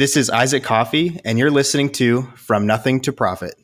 [0.00, 3.54] This is Isaac Coffee, and you're listening to From Nothing to Profit.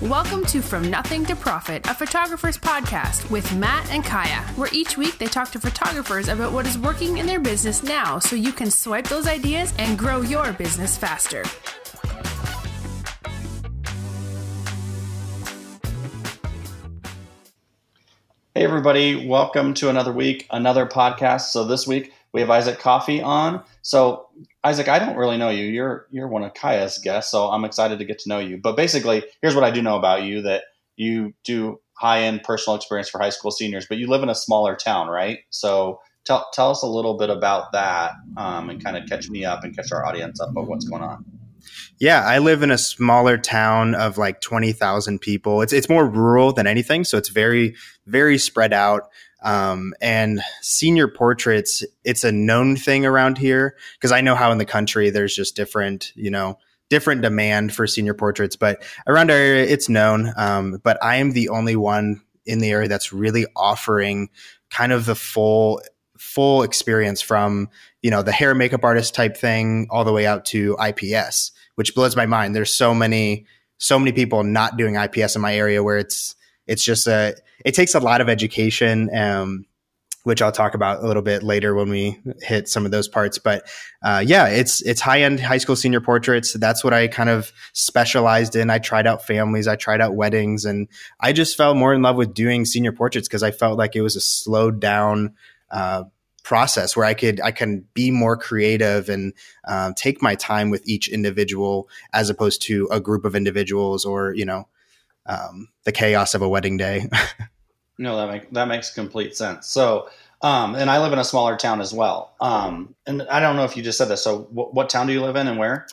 [0.00, 4.96] Welcome to From Nothing to Profit, a photographer's podcast with Matt and Kaya, where each
[4.96, 8.52] week they talk to photographers about what is working in their business now so you
[8.52, 11.42] can swipe those ideas and grow your business faster.
[18.54, 21.46] Hey, everybody, welcome to another week, another podcast.
[21.46, 23.64] So, this week we have Isaac Coffee on.
[23.82, 24.28] So,
[24.64, 25.64] Isaac, I don't really know you.
[25.64, 28.56] You're you're one of Kaya's guests, so I'm excited to get to know you.
[28.56, 30.64] But basically, here's what I do know about you: that
[30.96, 34.34] you do high end personal experience for high school seniors, but you live in a
[34.34, 35.40] smaller town, right?
[35.50, 39.44] So, tell tell us a little bit about that, um, and kind of catch me
[39.44, 41.24] up and catch our audience up of what's going on.
[41.98, 45.62] Yeah, I live in a smaller town of like 20,000 people.
[45.62, 47.74] It's it's more rural than anything, so it's very
[48.06, 49.10] very spread out.
[49.44, 54.58] Um, and senior portraits, it's a known thing around here because I know how in
[54.58, 56.58] the country there's just different, you know,
[56.90, 60.32] different demand for senior portraits, but around our area it's known.
[60.36, 64.30] Um, but I am the only one in the area that's really offering
[64.70, 65.80] kind of the full
[66.18, 67.68] full experience from
[68.00, 71.94] you know the hair makeup artist type thing all the way out to IPS which
[71.94, 72.54] blows my mind.
[72.54, 73.46] There's so many,
[73.78, 76.34] so many people not doing IPS in my area where it's,
[76.66, 79.66] it's just a, it takes a lot of education, um,
[80.24, 83.38] which I'll talk about a little bit later when we hit some of those parts.
[83.38, 83.66] But
[84.02, 86.54] uh, yeah, it's it's high end high school senior portraits.
[86.54, 88.70] That's what I kind of specialized in.
[88.70, 90.88] I tried out families, I tried out weddings, and
[91.20, 94.02] I just fell more in love with doing senior portraits because I felt like it
[94.02, 95.34] was a slowed down
[95.70, 96.04] uh,
[96.42, 99.34] process where I could I can be more creative and
[99.66, 104.34] uh, take my time with each individual as opposed to a group of individuals or
[104.34, 104.68] you know
[105.26, 107.08] um, the chaos of a wedding day.
[107.98, 109.66] no, that makes that makes complete sense.
[109.66, 110.08] So.
[110.42, 112.34] Um, and I live in a smaller town as well.
[112.38, 114.22] Um, and I don't know if you just said this.
[114.22, 115.86] So, wh- what town do you live in, and where?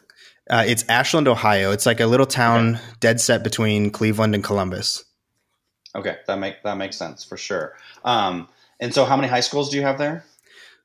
[0.50, 1.72] Uh, it's Ashland, Ohio.
[1.72, 2.84] It's like a little town, okay.
[3.00, 5.06] dead set between Cleveland and Columbus.
[5.96, 7.78] Okay, that make that makes sense for sure.
[8.04, 8.50] Um,
[8.82, 10.26] and so, how many high schools do you have there?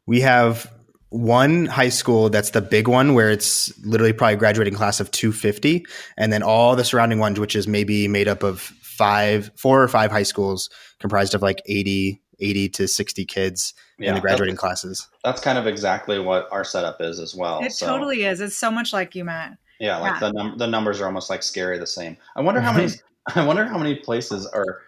[0.07, 0.73] we have
[1.17, 5.85] one high school that's the big one where it's literally probably graduating class of 250
[6.17, 9.89] and then all the surrounding ones which is maybe made up of five four or
[9.89, 10.69] five high schools
[11.01, 15.09] comprised of like 80 80 to 60 kids yeah, in the graduating classes.
[15.25, 18.41] that's kind of exactly what our setup is as well it so, totally is.
[18.41, 19.57] It's so much like you matt.
[19.81, 20.29] Yeah like yeah.
[20.29, 22.17] the, num- the numbers are almost like scary the same.
[22.37, 22.93] I wonder how many
[23.35, 24.83] i wonder how many places are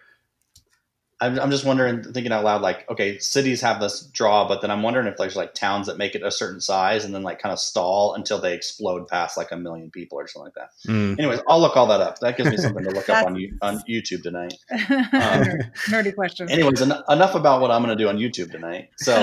[1.21, 4.71] I'm, I'm just wondering, thinking out loud, like, okay, cities have this draw, but then
[4.71, 7.39] I'm wondering if there's like towns that make it a certain size and then like
[7.39, 10.89] kind of stall until they explode past like a million people or something like that.
[10.89, 11.19] Mm.
[11.19, 12.19] Anyways, I'll look all that up.
[12.19, 14.53] That gives me something to look up on on YouTube tonight.
[15.19, 15.43] Um,
[15.87, 16.49] Nerdy question.
[16.49, 18.89] Anyways, en- enough about what I'm going to do on YouTube tonight.
[18.97, 19.15] So,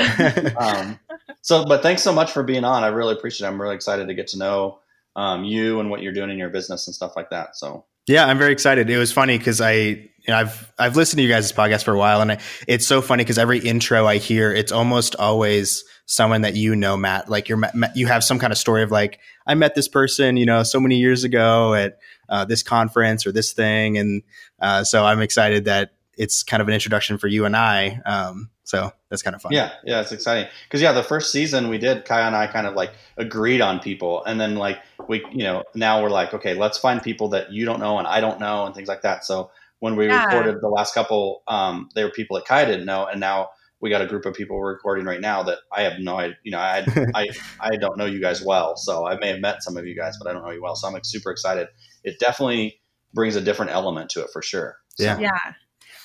[0.58, 0.98] um,
[1.40, 2.84] so, but thanks so much for being on.
[2.84, 3.50] I really appreciate it.
[3.50, 4.80] I'm really excited to get to know
[5.16, 7.56] um, you and what you're doing in your business and stuff like that.
[7.56, 8.90] So, yeah, I'm very excited.
[8.90, 11.92] It was funny because I you know, I've I've listened to you guys' podcast for
[11.92, 15.84] a while, and I, it's so funny because every intro I hear, it's almost always
[16.06, 17.28] someone that you know, Matt.
[17.28, 17.60] Like you're
[17.94, 20.80] you have some kind of story of like I met this person, you know, so
[20.80, 21.98] many years ago at
[22.28, 24.22] uh, this conference or this thing, and
[24.60, 28.00] uh, so I'm excited that it's kind of an introduction for you and I.
[28.04, 29.52] Um, so that's kind of fun.
[29.52, 32.66] Yeah, yeah, it's exciting because yeah, the first season we did, Kaya and I kind
[32.66, 36.54] of like agreed on people, and then like we, you know, now we're like, okay,
[36.54, 39.24] let's find people that you don't know and I don't know and things like that.
[39.24, 40.24] So when we yeah.
[40.24, 43.48] recorded the last couple, um, there were people that Kai didn't know, and now
[43.80, 46.36] we got a group of people we're recording right now that I have no idea.
[46.44, 47.28] You know, I I
[47.60, 50.16] I don't know you guys well, so I may have met some of you guys,
[50.20, 50.76] but I don't know you well.
[50.76, 51.68] So I'm like, super excited.
[52.04, 52.80] It definitely
[53.12, 54.76] brings a different element to it for sure.
[54.98, 55.04] So.
[55.04, 55.52] Yeah, yeah.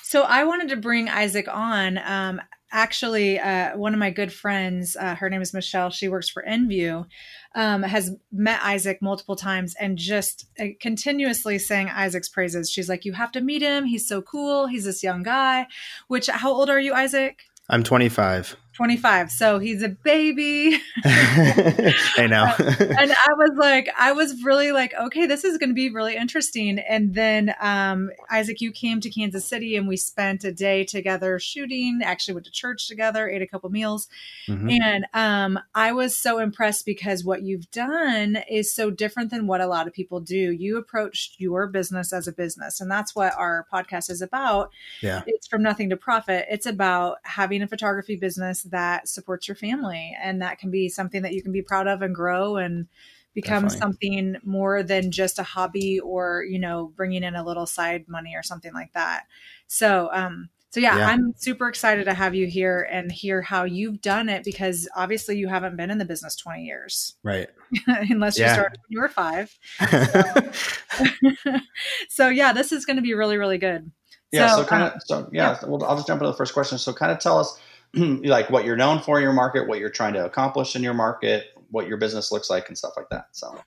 [0.02, 1.98] So I wanted to bring Isaac on.
[1.98, 2.40] Um,
[2.72, 5.90] actually, uh, one of my good friends, uh, her name is Michelle.
[5.90, 7.06] She works for Enview
[7.54, 12.70] um, has met Isaac multiple times and just uh, continuously saying Isaac's praises.
[12.70, 13.84] She's like, You have to meet him.
[13.84, 14.66] He's so cool.
[14.66, 15.66] He's this young guy.
[16.08, 17.42] Which, how old are you, Isaac?
[17.68, 18.56] I'm 25.
[18.74, 19.30] 25.
[19.30, 20.78] So he's a baby.
[21.04, 22.52] I know.
[22.58, 26.16] and I was like, I was really like, okay, this is going to be really
[26.16, 26.78] interesting.
[26.78, 31.38] And then, um, Isaac, you came to Kansas City and we spent a day together
[31.38, 34.08] shooting, actually went to church together, ate a couple meals.
[34.48, 34.70] Mm-hmm.
[34.82, 39.60] And, um, I was so impressed because what you've done is so different than what
[39.60, 40.52] a lot of people do.
[40.52, 42.80] You approached your business as a business.
[42.80, 44.70] And that's what our podcast is about.
[45.02, 45.22] Yeah.
[45.26, 46.46] It's from nothing to profit.
[46.50, 51.22] It's about having a photography business that supports your family and that can be something
[51.22, 52.88] that you can be proud of and grow and
[53.34, 53.78] become Definitely.
[53.78, 58.34] something more than just a hobby or you know bringing in a little side money
[58.34, 59.24] or something like that
[59.68, 63.64] so um So yeah, yeah, I'm super excited to have you here and hear how
[63.64, 67.14] you've done it because obviously you haven't been in the business 20 years.
[67.22, 67.48] Right.
[67.86, 69.54] Unless you started when you were five.
[70.92, 71.58] So,
[72.08, 73.90] so yeah, this is going to be really, really good.
[74.30, 74.48] Yeah.
[74.48, 76.54] So, so kind of, uh, so yeah, yeah, well, I'll just jump into the first
[76.54, 76.78] question.
[76.78, 77.60] So kind of tell us
[78.24, 80.94] like what you're known for in your market, what you're trying to accomplish in your
[80.94, 83.26] market, what your business looks like and stuff like that.
[83.32, 83.58] So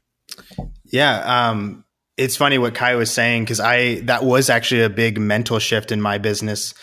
[0.86, 1.50] yeah.
[1.50, 1.86] Um,
[2.18, 5.92] it's funny what Kai was saying because I that was actually a big mental shift
[5.92, 6.74] in my business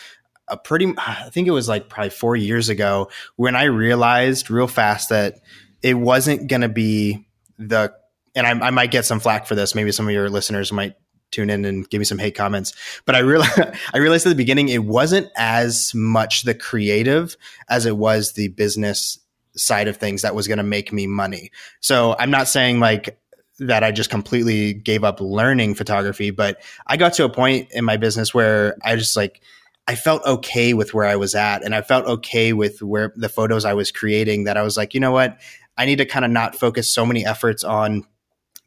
[0.47, 4.67] a pretty I think it was like probably 4 years ago when I realized real
[4.67, 5.35] fast that
[5.81, 7.93] it wasn't going to be the
[8.35, 10.95] and I, I, might get some flack for this maybe some of your listeners might
[11.33, 12.73] tune in and give me some hate comments
[13.05, 13.59] but I realized
[13.93, 17.35] I realized at the beginning it wasn't as much the creative
[17.69, 19.19] as it was the business
[19.55, 21.51] side of things that was going to make me money.
[21.79, 23.19] So I'm not saying like
[23.59, 27.85] that I just completely gave up learning photography, but I got to a point in
[27.85, 29.41] my business where I just like
[29.87, 33.29] I felt okay with where I was at and I felt okay with where the
[33.29, 35.39] photos I was creating that I was like, you know what?
[35.77, 38.05] I need to kind of not focus so many efforts on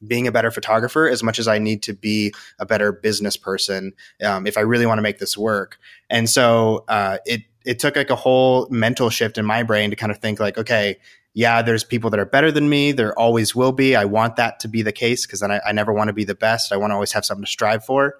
[0.06, 3.92] being a better photographer as much as I need to be a better business person
[4.24, 5.78] um, if I really want to make this work.
[6.10, 9.96] And so uh, it it took like a whole mental shift in my brain to
[9.96, 10.98] kind of think like, okay,
[11.34, 12.92] yeah, there's people that are better than me.
[12.92, 13.96] There always will be.
[13.96, 16.24] I want that to be the case because then I, I never want to be
[16.24, 16.72] the best.
[16.72, 18.14] I want to always have something to strive for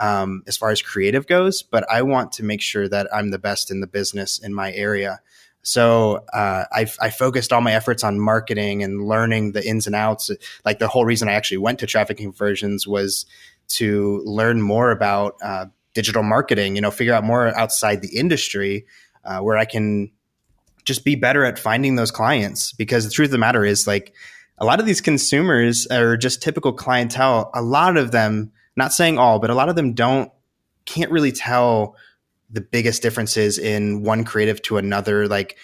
[0.00, 3.38] um, as far as creative goes, but I want to make sure that I'm the
[3.38, 5.20] best in the business in my area.
[5.62, 9.94] So uh, I, I, focused all my efforts on marketing and learning the ins and
[9.94, 10.30] outs.
[10.64, 13.26] Like the whole reason I actually went to traffic conversions was
[13.68, 16.76] to learn more about uh, digital marketing.
[16.76, 18.86] You know, figure out more outside the industry
[19.24, 20.10] uh, where I can
[20.84, 22.72] just be better at finding those clients.
[22.72, 24.14] Because the truth of the matter is, like
[24.58, 27.50] a lot of these consumers are just typical clientele.
[27.54, 30.30] A lot of them not saying all, but a lot of them don't
[30.86, 31.96] can't really tell
[32.50, 35.28] the biggest differences in one creative to another.
[35.28, 35.56] Like,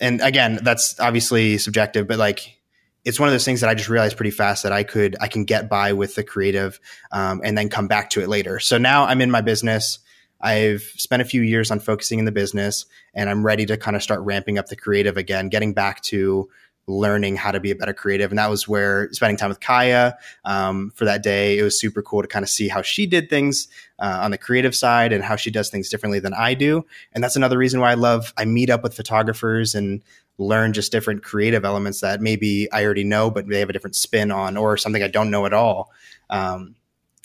[0.00, 2.58] and again, that's obviously subjective, but like
[3.04, 5.28] it's one of those things that I just realized pretty fast that I could I
[5.28, 6.80] can get by with the creative
[7.12, 8.58] um, and then come back to it later.
[8.58, 9.98] So now I'm in my business.
[10.40, 13.96] I've spent a few years on focusing in the business, and I'm ready to kind
[13.96, 16.48] of start ramping up the creative again, getting back to
[16.86, 18.30] learning how to be a better creative.
[18.30, 22.02] And that was where spending time with Kaya um, for that day, it was super
[22.02, 25.24] cool to kind of see how she did things uh, on the creative side and
[25.24, 26.84] how she does things differently than I do.
[27.12, 30.02] And that's another reason why I love, I meet up with photographers and
[30.36, 33.96] learn just different creative elements that maybe I already know, but they have a different
[33.96, 35.92] spin on or something I don't know at all.
[36.28, 36.74] Um,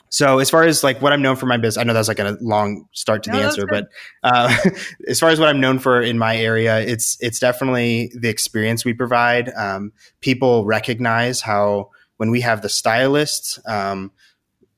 [0.10, 2.20] so as far as like what I'm known for my business, I know that's like
[2.20, 3.90] a long start to no, the answer, but
[4.24, 4.56] uh,
[5.08, 8.84] as far as what I'm known for in my area, it's it's definitely the experience
[8.84, 9.52] we provide.
[9.56, 14.12] Um, people recognize how when we have the stylists, um,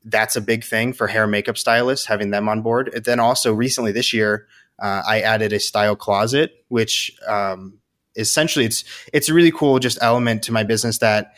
[0.04, 2.90] that's a big thing for hair makeup stylists having them on board.
[2.94, 4.48] And then also recently this year,
[4.80, 7.80] uh, I added a style closet, which um,
[8.16, 8.84] essentially it's
[9.14, 11.34] it's a really cool just element to my business that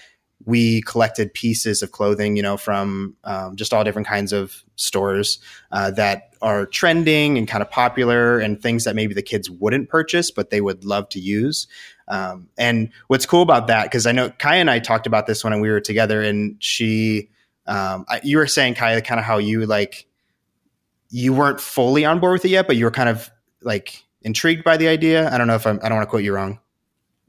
[0.45, 5.39] we collected pieces of clothing, you know, from um, just all different kinds of stores
[5.71, 9.89] uh, that are trending and kind of popular and things that maybe the kids wouldn't
[9.89, 11.67] purchase, but they would love to use.
[12.07, 15.43] Um, and what's cool about that, because I know Kaya and I talked about this
[15.43, 17.29] when we were together, and she,
[17.65, 20.05] um, I, you were saying, Kaya, kind of how you like,
[21.09, 23.31] you weren't fully on board with it yet, but you were kind of
[23.61, 25.31] like intrigued by the idea.
[25.31, 26.59] I don't know if I'm, I don't want to quote you wrong.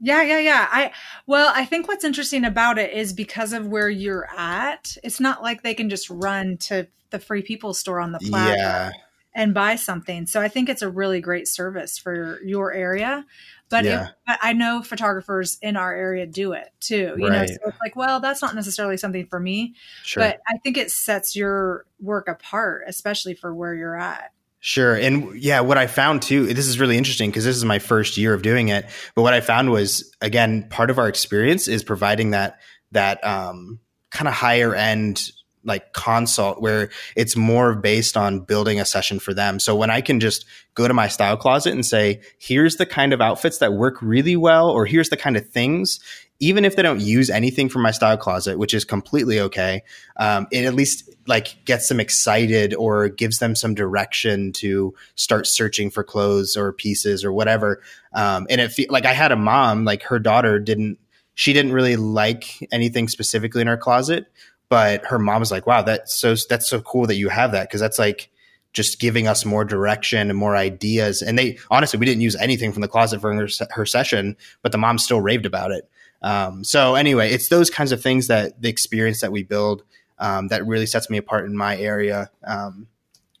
[0.05, 0.67] Yeah, yeah, yeah.
[0.71, 0.91] I
[1.25, 5.41] well, I think what's interesting about it is because of where you're at, it's not
[5.41, 8.91] like they can just run to the free people store on the plaza yeah.
[9.33, 10.27] and buy something.
[10.27, 13.25] So I think it's a really great service for your area.
[13.67, 14.09] But, yeah.
[14.27, 17.15] if, I know photographers in our area do it too.
[17.17, 17.39] You right.
[17.39, 19.73] know, so it's like, well, that's not necessarily something for me.
[20.03, 20.21] Sure.
[20.21, 24.31] But I think it sets your work apart, especially for where you're at.
[24.67, 24.95] Sure.
[24.95, 28.17] And yeah, what I found too, this is really interesting because this is my first
[28.17, 28.87] year of doing it.
[29.13, 32.57] But what I found was again, part of our experience is providing that
[32.91, 33.79] that um,
[34.09, 35.29] kind of higher end
[35.65, 39.59] like consult where it's more based on building a session for them.
[39.59, 43.13] So when I can just go to my style closet and say, here's the kind
[43.13, 45.99] of outfits that work really well, or here's the kind of things
[46.39, 49.83] even if they don't use anything from my style closet, which is completely okay,
[50.17, 55.47] um, it at least like gets them excited or gives them some direction to start
[55.47, 57.81] searching for clothes or pieces or whatever.
[58.13, 60.99] Um, and it fe- like I had a mom, like her daughter didn't,
[61.35, 64.25] she didn't really like anything specifically in her closet,
[64.67, 67.69] but her mom was like, "Wow, that's so that's so cool that you have that
[67.69, 68.29] because that's like."
[68.73, 71.21] just giving us more direction and more ideas.
[71.21, 74.73] And they honestly, we didn't use anything from the closet for her, her, session, but
[74.73, 75.89] the mom still raved about it.
[76.21, 79.83] Um, so anyway, it's those kinds of things that the experience that we build
[80.19, 82.31] um, that really sets me apart in my area.
[82.43, 82.87] Um,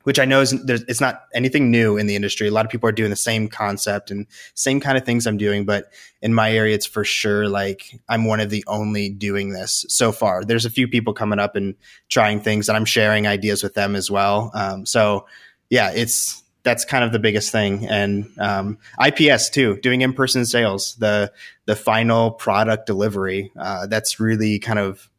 [0.05, 2.47] which I know is it's not anything new in the industry.
[2.47, 5.37] A lot of people are doing the same concept and same kind of things I'm
[5.37, 5.91] doing, but
[6.21, 10.11] in my area, it's for sure like I'm one of the only doing this so
[10.11, 10.43] far.
[10.43, 11.73] There's a few people coming up and
[12.07, 14.51] trying things, and I'm sharing ideas with them as well.
[14.53, 15.25] Um, so
[15.71, 20.45] yeah, it's that's kind of the biggest thing, and um, IPS too, doing in person
[20.45, 21.31] sales, the
[21.65, 23.51] the final product delivery.
[23.57, 25.09] Uh, that's really kind of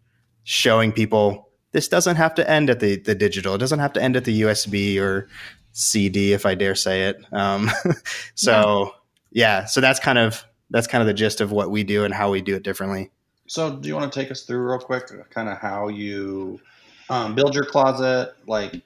[0.43, 3.55] showing people this doesn't have to end at the, the digital.
[3.55, 5.29] It doesn't have to end at the USB or
[5.73, 7.19] CD, if I dare say it.
[7.33, 7.71] Um,
[8.35, 8.93] so
[9.31, 9.61] yeah.
[9.61, 12.13] yeah, so that's kind of that's kind of the gist of what we do and
[12.13, 13.11] how we do it differently.
[13.47, 16.61] So, do you want to take us through real quick, kind of how you
[17.09, 18.83] um, build your closet, like?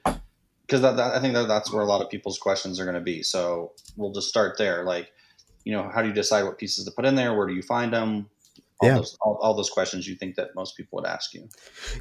[0.71, 3.23] Because I think that that's where a lot of people's questions are going to be.
[3.23, 4.85] So we'll just start there.
[4.85, 5.11] Like,
[5.65, 7.35] you know, how do you decide what pieces to put in there?
[7.35, 8.29] Where do you find them?
[8.81, 8.95] all yeah.
[8.95, 11.47] those all, all, those questions you think that most people would ask you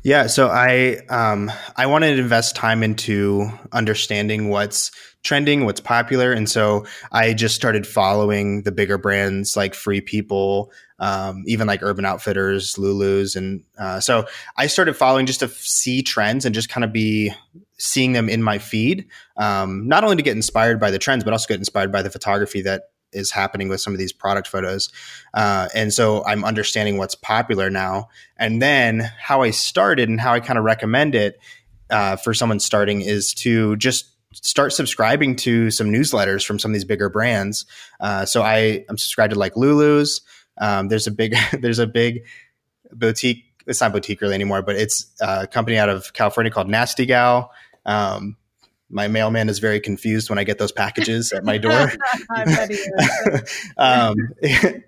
[0.02, 4.90] yeah so i um i wanted to invest time into understanding what's
[5.22, 10.72] trending what's popular and so i just started following the bigger brands like free people
[11.00, 14.26] um, even like urban outfitters lulus and uh, so
[14.57, 17.33] i started following just to see trends and just kind of be
[17.78, 21.33] seeing them in my feed um, not only to get inspired by the trends but
[21.33, 24.90] also get inspired by the photography that is happening with some of these product photos.
[25.35, 28.09] Uh, and so I'm understanding what's popular now.
[28.37, 31.38] And then how I started and how I kind of recommend it
[31.90, 36.75] uh, for someone starting is to just start subscribing to some newsletters from some of
[36.75, 37.66] these bigger brands.
[37.99, 40.21] Uh, so I am subscribed to like Lulu's.
[40.60, 42.24] Um, there's a big there's a big
[42.92, 43.44] boutique.
[43.66, 47.52] It's not boutique really anymore, but it's a company out of California called Nasty Gal.
[47.84, 48.36] Um,
[48.90, 51.92] my mailman is very confused when I get those packages at my door.
[53.76, 54.16] um,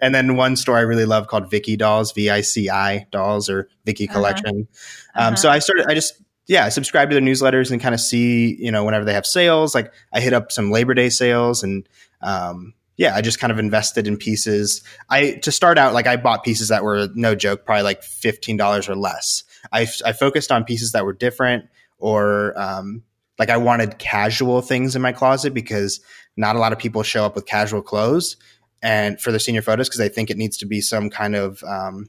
[0.00, 3.48] and then one store I really love called Vici Dolls, V I C I Dolls
[3.48, 4.14] or Vici uh-huh.
[4.14, 4.68] Collection.
[5.14, 5.28] Uh-huh.
[5.28, 8.00] Um, so I started, I just, yeah, I subscribe to their newsletters and kind of
[8.00, 9.74] see, you know, whenever they have sales.
[9.74, 11.88] Like I hit up some Labor Day sales and,
[12.20, 14.82] um, yeah, I just kind of invested in pieces.
[15.08, 18.56] I to start out, like I bought pieces that were no joke, probably like fifteen
[18.56, 19.44] dollars or less.
[19.72, 21.66] I, I focused on pieces that were different
[21.98, 23.04] or um,
[23.38, 26.00] like I wanted casual things in my closet because
[26.36, 28.36] not a lot of people show up with casual clothes
[28.82, 31.62] and for their senior photos because they think it needs to be some kind of
[31.64, 32.08] um,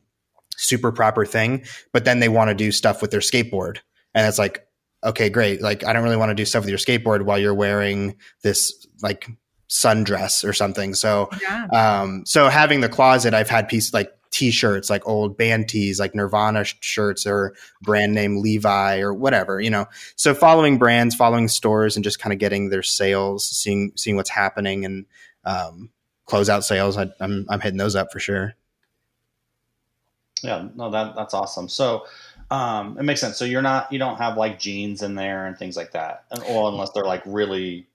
[0.58, 1.64] super proper thing.
[1.92, 3.78] But then they want to do stuff with their skateboard.
[4.16, 4.66] And it's like,
[5.04, 5.62] okay, great.
[5.62, 8.88] Like I don't really want to do stuff with your skateboard while you're wearing this
[9.02, 9.28] like
[9.74, 10.94] sundress or something.
[10.94, 11.66] So, yeah.
[11.74, 16.14] um, so having the closet, I've had pieces like t-shirts, like old band tees, like
[16.14, 19.88] Nirvana shirts or brand name Levi or whatever, you know.
[20.16, 24.30] So following brands, following stores, and just kind of getting their sales, seeing seeing what's
[24.30, 25.06] happening, and
[25.44, 25.90] um,
[26.28, 26.96] closeout sales.
[26.96, 28.54] I, I'm I'm hitting those up for sure.
[30.44, 31.68] Yeah, no, that that's awesome.
[31.68, 32.06] So.
[32.52, 33.38] Um, it makes sense.
[33.38, 36.70] So you're not, you don't have like jeans in there and things like that, or
[36.70, 37.88] unless they're like really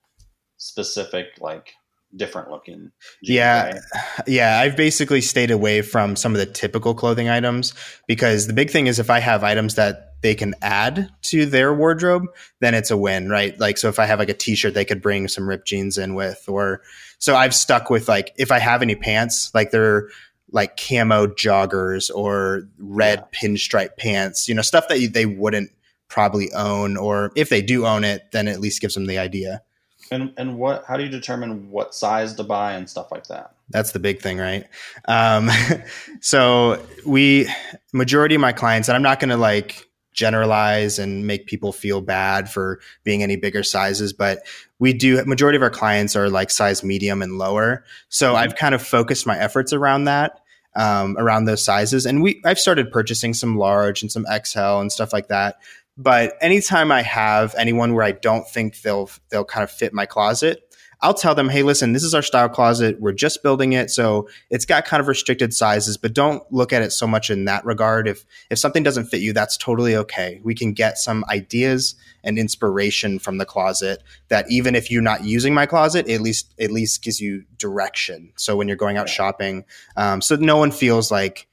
[0.59, 1.73] specific, like
[2.15, 2.93] different looking.
[3.23, 3.79] yeah.
[4.27, 4.59] Yeah.
[4.59, 7.75] I've basically stayed away from some of the typical clothing items
[8.07, 11.73] because the big thing is if I have items that they can add to their
[11.73, 12.25] wardrobe,
[12.61, 13.59] then it's a win, right?
[13.61, 15.97] Like, so if I have like a t shirt, they could bring some ripped jeans
[15.97, 16.83] in with, or
[17.19, 20.09] so I've stuck with like, if I have any pants, like they're,
[20.51, 23.39] like camo joggers or red yeah.
[23.39, 25.71] pinstripe pants, you know, stuff that they wouldn't
[26.09, 29.63] probably own, or if they do own it, then at least gives them the idea.
[30.11, 30.85] And and what?
[30.87, 33.55] How do you determine what size to buy and stuff like that?
[33.71, 34.67] That's the big thing, right?
[35.07, 35.51] Um,
[36.21, 37.49] so we
[37.93, 42.01] majority of my clients, and I'm not going to like generalize and make people feel
[42.01, 44.41] bad for being any bigger sizes, but
[44.81, 47.85] we do majority of our clients are like size medium and lower.
[48.09, 48.37] So mm-hmm.
[48.37, 50.41] I've kind of focused my efforts around that.
[50.77, 54.93] Um, around those sizes, and we I've started purchasing some large and some XL and
[54.93, 55.57] stuff like that
[55.99, 60.07] but anytime I have anyone where I don't think they'll they'll kind of fit my
[60.07, 60.63] closet,
[61.01, 63.01] I'll tell them, hey, listen, this is our style closet.
[63.01, 66.83] We're just building it, so it's got kind of restricted sizes, but don't look at
[66.83, 68.07] it so much in that regard.
[68.07, 70.41] If if something doesn't fit you, that's totally okay.
[70.45, 75.25] We can get some ideas and inspiration from the closet that even if you're not
[75.25, 78.33] using my closet, at least at least gives you direction.
[78.37, 79.65] So when you're going out shopping,
[79.97, 81.48] um, so no one feels like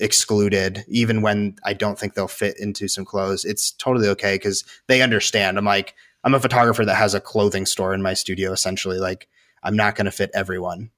[0.00, 3.44] excluded even when I don't think they'll fit into some clothes.
[3.44, 5.58] It's totally okay because they understand.
[5.58, 8.98] I'm like, I'm a photographer that has a clothing store in my studio essentially.
[8.98, 9.28] Like,
[9.62, 10.90] I'm not going to fit everyone.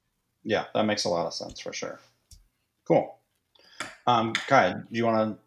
[0.45, 2.01] Yeah, that makes a lot of sense for sure.
[2.87, 3.17] Cool.
[4.07, 5.39] Um, Kai, do you want to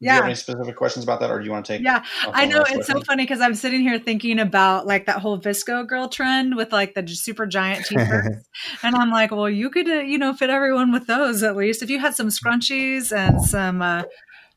[0.00, 0.12] yeah.
[0.12, 1.82] Do you have any specific questions about that, or do you want to take?
[1.82, 5.38] Yeah, I know it's so funny because I'm sitting here thinking about like that whole
[5.38, 8.48] VSCO girl trend with like the super giant t-shirts,
[8.82, 11.82] and I'm like, well, you could uh, you know fit everyone with those at least
[11.82, 14.02] if you had some scrunchies and some uh,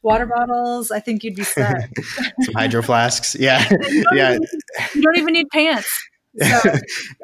[0.01, 0.91] water bottles.
[0.91, 1.89] I think you'd be set.
[2.41, 3.35] Some hydro flasks.
[3.35, 3.67] Yeah.
[3.89, 4.35] you yeah.
[4.35, 4.47] Even,
[4.95, 6.09] you don't even need pants.
[6.39, 6.45] So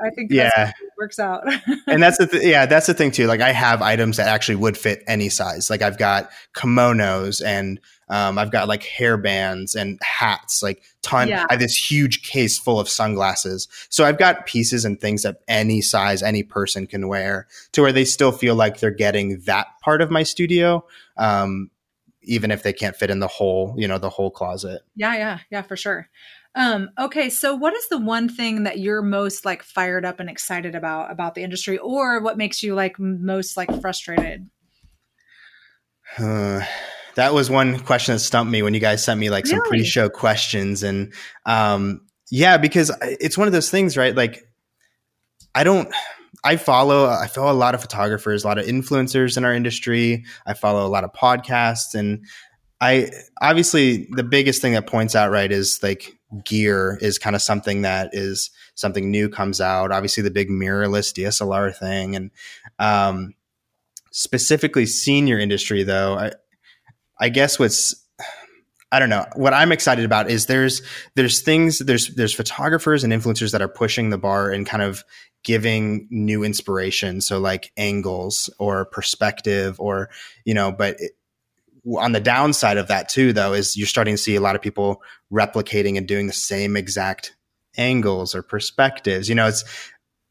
[0.04, 1.44] I think yeah, works out.
[1.88, 3.28] and that's the th- yeah, that's the thing too.
[3.28, 5.70] Like I have items that actually would fit any size.
[5.70, 7.80] Like I've got kimonos and
[8.10, 11.30] um, I've got like hair bands and hats, like ton.
[11.30, 11.46] Yeah.
[11.50, 13.68] I have this huge case full of sunglasses.
[13.90, 17.92] So I've got pieces and things that any size, any person can wear to where
[17.92, 20.86] they still feel like they're getting that part of my studio.
[21.18, 21.70] Um,
[22.26, 24.82] even if they can't fit in the whole, you know, the whole closet.
[24.96, 26.10] Yeah, yeah, yeah, for sure.
[26.56, 30.30] Um, okay, so what is the one thing that you're most like fired up and
[30.30, 34.50] excited about about the industry, or what makes you like most like frustrated?
[36.18, 36.62] Uh,
[37.16, 40.10] that was one question that stumped me when you guys sent me like some pre-show
[40.10, 40.84] questions.
[40.84, 41.14] And
[41.46, 42.02] um
[42.32, 44.16] yeah because it's one of those things right?
[44.16, 44.48] Like
[45.56, 45.94] i don't
[46.44, 50.26] i follow i follow a lot of photographers a lot of influencers in our industry.
[50.46, 51.96] I follow a lot of podcasts.
[51.96, 52.26] And
[52.82, 57.42] i obviously the biggest thing that points out right is like gear is kind of
[57.44, 59.92] something that is something new comes out.
[59.92, 62.16] Obviously the big mirrorless dslr thing.
[62.16, 62.32] And
[62.80, 63.36] um
[64.12, 66.32] specifically senior industry though I,
[67.20, 67.96] I guess what's
[68.92, 69.26] I don't know.
[69.36, 70.84] What I'm excited about is there's
[71.16, 75.04] there's things there's there's photographers and influencers that are pushing the bar and kind of
[75.44, 77.20] giving new inspiration.
[77.20, 80.10] So like angles or perspective or
[80.46, 81.14] you know, but it,
[81.98, 84.62] on the downside of that too, though, is you're starting to see a lot of
[84.62, 85.02] people
[85.32, 87.36] replicating and doing the same exact
[87.76, 89.28] angles or perspectives.
[89.28, 89.66] You know, it's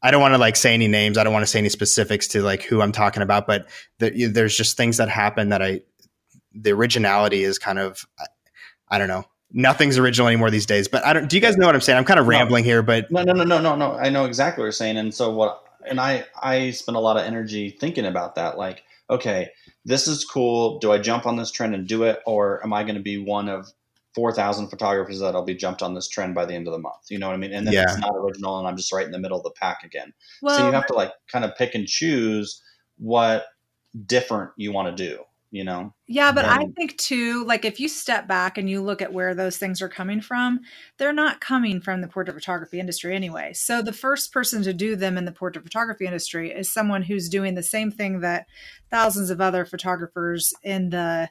[0.02, 1.18] I don't want to like say any names.
[1.18, 4.26] I don't want to say any specifics to like who I'm talking about, but the,
[4.26, 5.82] there's just things that happen that I
[6.54, 8.06] the originality is kind of
[8.92, 9.24] I don't know.
[9.50, 10.86] Nothing's original anymore these days.
[10.86, 11.28] But I don't.
[11.28, 11.98] Do you guys know what I'm saying?
[11.98, 12.68] I'm kind of rambling no.
[12.68, 13.94] here, but no, no, no, no, no, no.
[13.94, 14.98] I know exactly what you're saying.
[14.98, 15.64] And so what?
[15.88, 18.56] And I I spend a lot of energy thinking about that.
[18.56, 19.48] Like, okay,
[19.84, 20.78] this is cool.
[20.78, 23.18] Do I jump on this trend and do it, or am I going to be
[23.18, 23.72] one of
[24.14, 27.10] four thousand photographers that'll be jumped on this trend by the end of the month?
[27.10, 27.52] You know what I mean?
[27.52, 27.84] And then yeah.
[27.84, 30.12] it's not original, and I'm just right in the middle of the pack again.
[30.42, 32.62] Well, so you have to like kind of pick and choose
[32.98, 33.46] what
[34.06, 37.86] different you want to do you know yeah but i think too like if you
[37.86, 40.60] step back and you look at where those things are coming from
[40.98, 43.52] they're not coming from the portrait photography industry anyway.
[43.54, 47.28] So the first person to do them in the portrait photography industry is someone who's
[47.28, 48.46] doing the same thing that
[48.90, 51.30] thousands of other photographers in the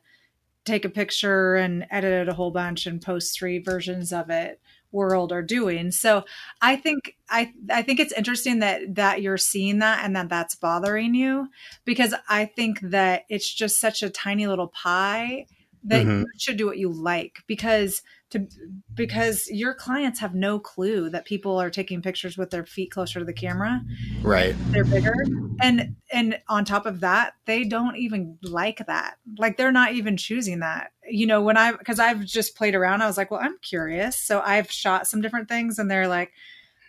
[0.65, 4.61] take a picture and edit it a whole bunch and post three versions of it
[4.91, 5.91] world are doing.
[5.91, 6.23] So
[6.61, 10.55] I think I I think it's interesting that that you're seeing that and that that's
[10.55, 11.49] bothering you
[11.85, 15.45] because I think that it's just such a tiny little pie
[15.83, 16.21] that mm-hmm.
[16.21, 18.47] you should do what you like because to
[18.93, 23.19] because your clients have no clue that people are taking pictures with their feet closer
[23.19, 23.81] to the camera
[24.21, 25.13] right they're bigger
[25.61, 30.17] and and on top of that they don't even like that like they're not even
[30.17, 33.41] choosing that you know when i because i've just played around i was like well
[33.41, 36.31] i'm curious so i've shot some different things and they're like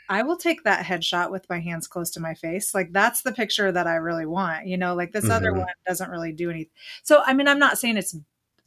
[0.09, 2.74] I will take that headshot with my hands close to my face.
[2.74, 4.66] Like that's the picture that I really want.
[4.66, 5.33] You know, like this mm-hmm.
[5.33, 6.72] other one doesn't really do anything.
[7.02, 8.14] So I mean, I'm not saying it's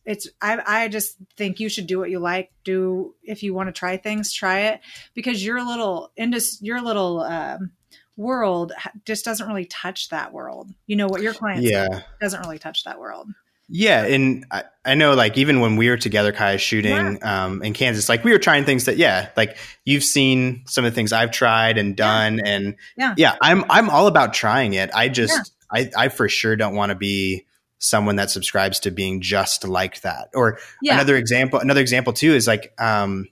[0.05, 2.51] it's I, I just think you should do what you like.
[2.63, 4.81] Do if you want to try things try it.
[5.13, 7.71] Because your little indus your little um,
[8.17, 8.71] world
[9.05, 10.71] just doesn't really touch that world.
[10.87, 12.01] You know what your client yeah.
[12.21, 13.29] Doesn't really touch that world.
[13.67, 17.45] Yeah and I, I know like even when we were together Kaya shooting yeah.
[17.45, 20.91] um, in kansas like we were trying things that yeah like you've seen some of
[20.91, 22.43] the things i've tried and done yeah.
[22.45, 23.13] and yeah.
[23.17, 24.91] yeah i'm i'm all about trying it.
[24.93, 25.51] I just.
[25.71, 27.45] I, I for sure don't want to be
[27.79, 30.29] someone that subscribes to being just like that.
[30.33, 30.95] Or yeah.
[30.95, 33.27] another example, another example too is like, um,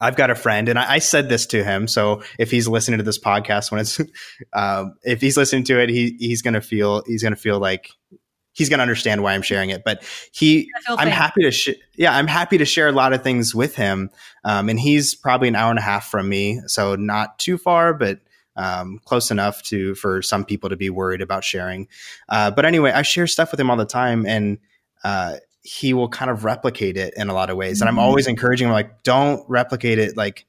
[0.00, 1.86] I've got a friend, and I, I, said this to him.
[1.86, 4.00] So if he's listening to this podcast, when it's,
[4.52, 7.90] um, if he's listening to it, he he's gonna feel he's gonna feel like
[8.52, 9.82] he's gonna understand why I'm sharing it.
[9.84, 13.54] But he, I'm happy to, sh- yeah, I'm happy to share a lot of things
[13.54, 14.10] with him.
[14.44, 17.94] Um, and he's probably an hour and a half from me, so not too far,
[17.94, 18.18] but
[18.56, 21.88] um, close enough to for some people to be worried about sharing.
[22.28, 24.58] Uh, but anyway, I share stuff with him all the time, and
[25.04, 27.80] uh, he will kind of replicate it in a lot of ways.
[27.80, 28.30] And I'm always mm-hmm.
[28.30, 30.46] encouraging him, like, don't replicate it like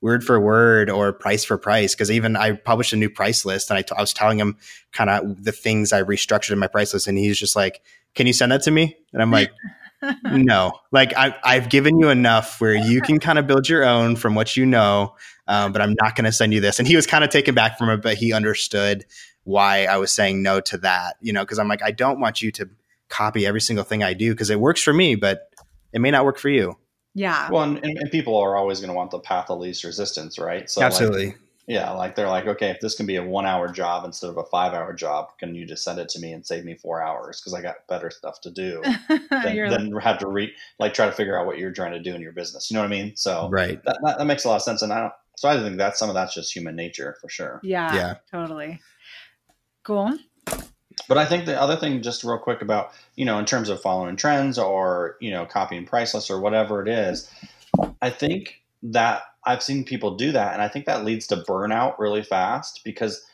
[0.00, 1.94] word for word or price for price.
[1.94, 4.56] Because even I published a new price list, and I, t- I was telling him
[4.92, 7.82] kind of the things I restructured in my price list, and he's just like,
[8.14, 9.50] "Can you send that to me?" And I'm like.
[10.24, 14.16] no, like I, I've given you enough where you can kind of build your own
[14.16, 15.14] from what you know,
[15.46, 16.78] um, but I'm not going to send you this.
[16.78, 19.04] And he was kind of taken back from it, but he understood
[19.44, 22.42] why I was saying no to that, you know, because I'm like, I don't want
[22.42, 22.68] you to
[23.08, 25.50] copy every single thing I do because it works for me, but
[25.92, 26.76] it may not work for you.
[27.14, 27.50] Yeah.
[27.50, 30.70] Well, and, and people are always going to want the path of least resistance, right?
[30.70, 31.26] So absolutely.
[31.26, 31.38] Like,
[31.70, 34.36] Yeah, like they're like, okay, if this can be a one hour job instead of
[34.36, 37.00] a five hour job, can you just send it to me and save me four
[37.00, 38.82] hours because I got better stuff to do
[39.30, 42.12] than, than have to re like try to figure out what you're trying to do
[42.12, 42.72] in your business.
[42.72, 43.14] You know what I mean?
[43.14, 45.12] So right, that, that, that makes a lot of sense, and I don't.
[45.36, 47.60] So I think that some of that's just human nature for sure.
[47.62, 48.80] Yeah, yeah, totally.
[49.84, 50.18] Cool.
[51.06, 53.80] But I think the other thing, just real quick about you know, in terms of
[53.80, 57.30] following trends or you know, copying price lists or whatever it is,
[58.02, 61.98] I think that I've seen people do that, and I think that leads to burnout
[61.98, 63.24] really fast because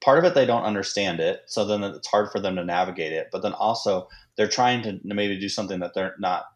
[0.00, 3.12] part of it they don't understand it, so then it's hard for them to navigate
[3.12, 3.28] it.
[3.32, 6.46] But then also they're trying to maybe do something that they're not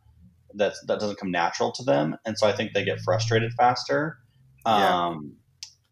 [0.54, 4.18] that that doesn't come natural to them, and so I think they get frustrated faster.
[4.66, 5.06] Yeah.
[5.06, 5.36] Um,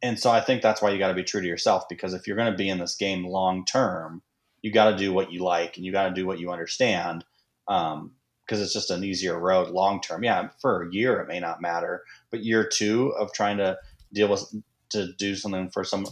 [0.02, 2.26] and so I think that's why you got to be true to yourself because if
[2.26, 4.22] you're going to be in this game long term,
[4.62, 7.24] you got to do what you like and you got to do what you understand.
[7.68, 8.12] Um,
[8.50, 10.24] because it's just an easier road long term.
[10.24, 13.78] Yeah, for a year it may not matter, but year two of trying to
[14.12, 14.52] deal with
[14.88, 16.04] to do something for some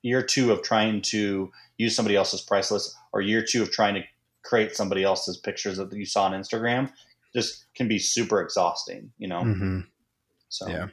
[0.00, 3.94] year two of trying to use somebody else's price list or year two of trying
[3.94, 4.02] to
[4.42, 6.90] create somebody else's pictures that you saw on Instagram
[7.34, 9.42] just can be super exhausting, you know?
[9.42, 9.80] Mm-hmm.
[10.48, 10.86] So yeah,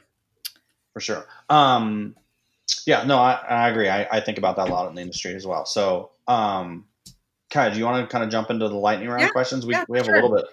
[0.92, 1.26] for sure.
[1.48, 2.14] Um,
[2.86, 3.88] yeah, no, I, I agree.
[3.88, 5.66] I, I, think about that a lot in the industry as well.
[5.66, 6.86] So, um,
[7.50, 9.66] Kai, do you want to kind of jump into the lightning round yeah, questions?
[9.66, 10.14] We, yeah, we have sure.
[10.14, 10.46] a little bit.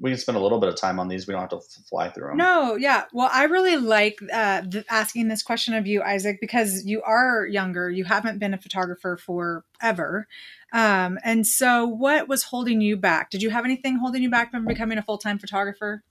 [0.00, 1.26] We can spend a little bit of time on these.
[1.26, 2.36] We don't have to fly through them.
[2.36, 3.04] No, yeah.
[3.12, 7.46] Well, I really like uh, th- asking this question of you, Isaac, because you are
[7.46, 7.90] younger.
[7.90, 10.26] You haven't been a photographer forever.
[10.72, 13.30] Um, and so, what was holding you back?
[13.30, 16.02] Did you have anything holding you back from becoming a full time photographer?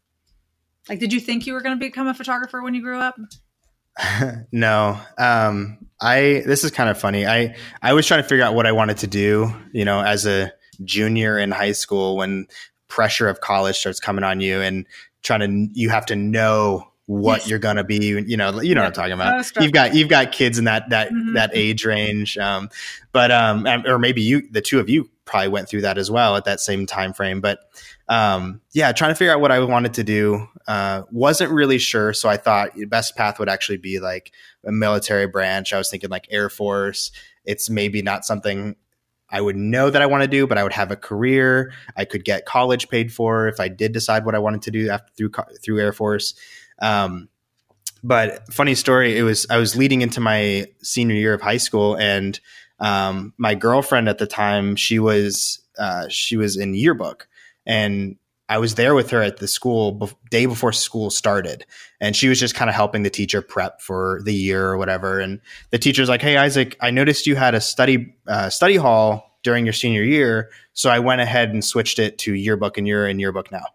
[0.87, 3.17] Like, did you think you were going to become a photographer when you grew up?
[4.51, 4.99] no.
[5.17, 7.25] Um, I this is kind of funny.
[7.25, 10.25] I I was trying to figure out what I wanted to do, you know, as
[10.25, 10.51] a
[10.83, 12.47] junior in high school when
[12.87, 14.85] pressure of college starts coming on you and
[15.23, 17.49] trying to you have to know what yes.
[17.49, 18.87] you're going to be you know you know yeah.
[18.87, 21.33] what i'm talking about you've got you've got kids in that that mm-hmm.
[21.33, 22.69] that age range um,
[23.11, 26.35] but um or maybe you the two of you probably went through that as well
[26.37, 27.59] at that same time frame but
[28.07, 32.13] um yeah trying to figure out what i wanted to do uh wasn't really sure
[32.13, 34.31] so i thought the best path would actually be like
[34.65, 37.11] a military branch i was thinking like air force
[37.45, 38.75] it's maybe not something
[39.33, 41.73] I would know that I want to do, but I would have a career.
[41.97, 44.89] I could get college paid for if I did decide what I wanted to do
[44.91, 45.31] after through
[45.63, 46.35] through Air Force.
[46.79, 47.29] Um,
[48.03, 51.95] but funny story, it was I was leading into my senior year of high school,
[51.95, 52.39] and
[52.79, 57.27] um, my girlfriend at the time she was uh, she was in yearbook,
[57.65, 58.17] and
[58.49, 61.65] I was there with her at the school be- day before school started,
[62.01, 65.19] and she was just kind of helping the teacher prep for the year or whatever.
[65.19, 65.39] And
[65.71, 69.65] the teacher's like, "Hey, Isaac, I noticed you had a study uh, study hall during
[69.65, 73.17] your senior year, so I went ahead and switched it to yearbook, and you're in
[73.19, 73.65] yearbook now."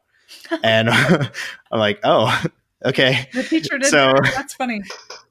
[0.63, 1.31] and I'm
[1.73, 2.45] like, "Oh,
[2.85, 3.91] okay." The teacher did.
[3.91, 4.33] So that.
[4.35, 4.83] that's funny.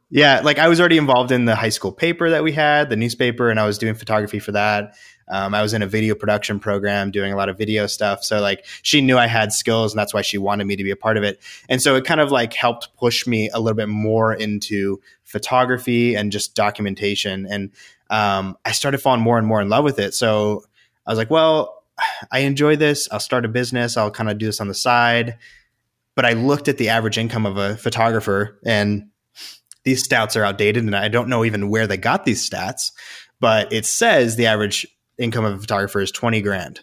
[0.10, 2.96] Yeah, like I was already involved in the high school paper that we had, the
[2.96, 4.96] newspaper, and I was doing photography for that.
[5.30, 8.24] Um, I was in a video production program doing a lot of video stuff.
[8.24, 10.92] So like she knew I had skills and that's why she wanted me to be
[10.92, 11.42] a part of it.
[11.68, 16.16] And so it kind of like helped push me a little bit more into photography
[16.16, 17.46] and just documentation.
[17.46, 17.72] And
[18.10, 20.14] um, I started falling more and more in love with it.
[20.14, 20.64] So
[21.06, 21.84] I was like, well,
[22.32, 23.10] I enjoy this.
[23.12, 23.98] I'll start a business.
[23.98, 25.38] I'll kind of do this on the side.
[26.18, 29.12] But I looked at the average income of a photographer and
[29.84, 32.92] these stats are outdated and I don't know even where they got these stats,
[33.40, 34.88] but it says the average
[35.20, 36.80] income of a photographer is 20 grand.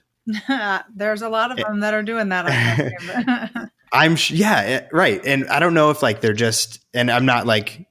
[0.94, 3.70] There's a lot of them that are doing that.
[3.92, 5.20] I'm yeah, eh, right.
[5.27, 7.88] And I don't know if like they're just, and I'm not like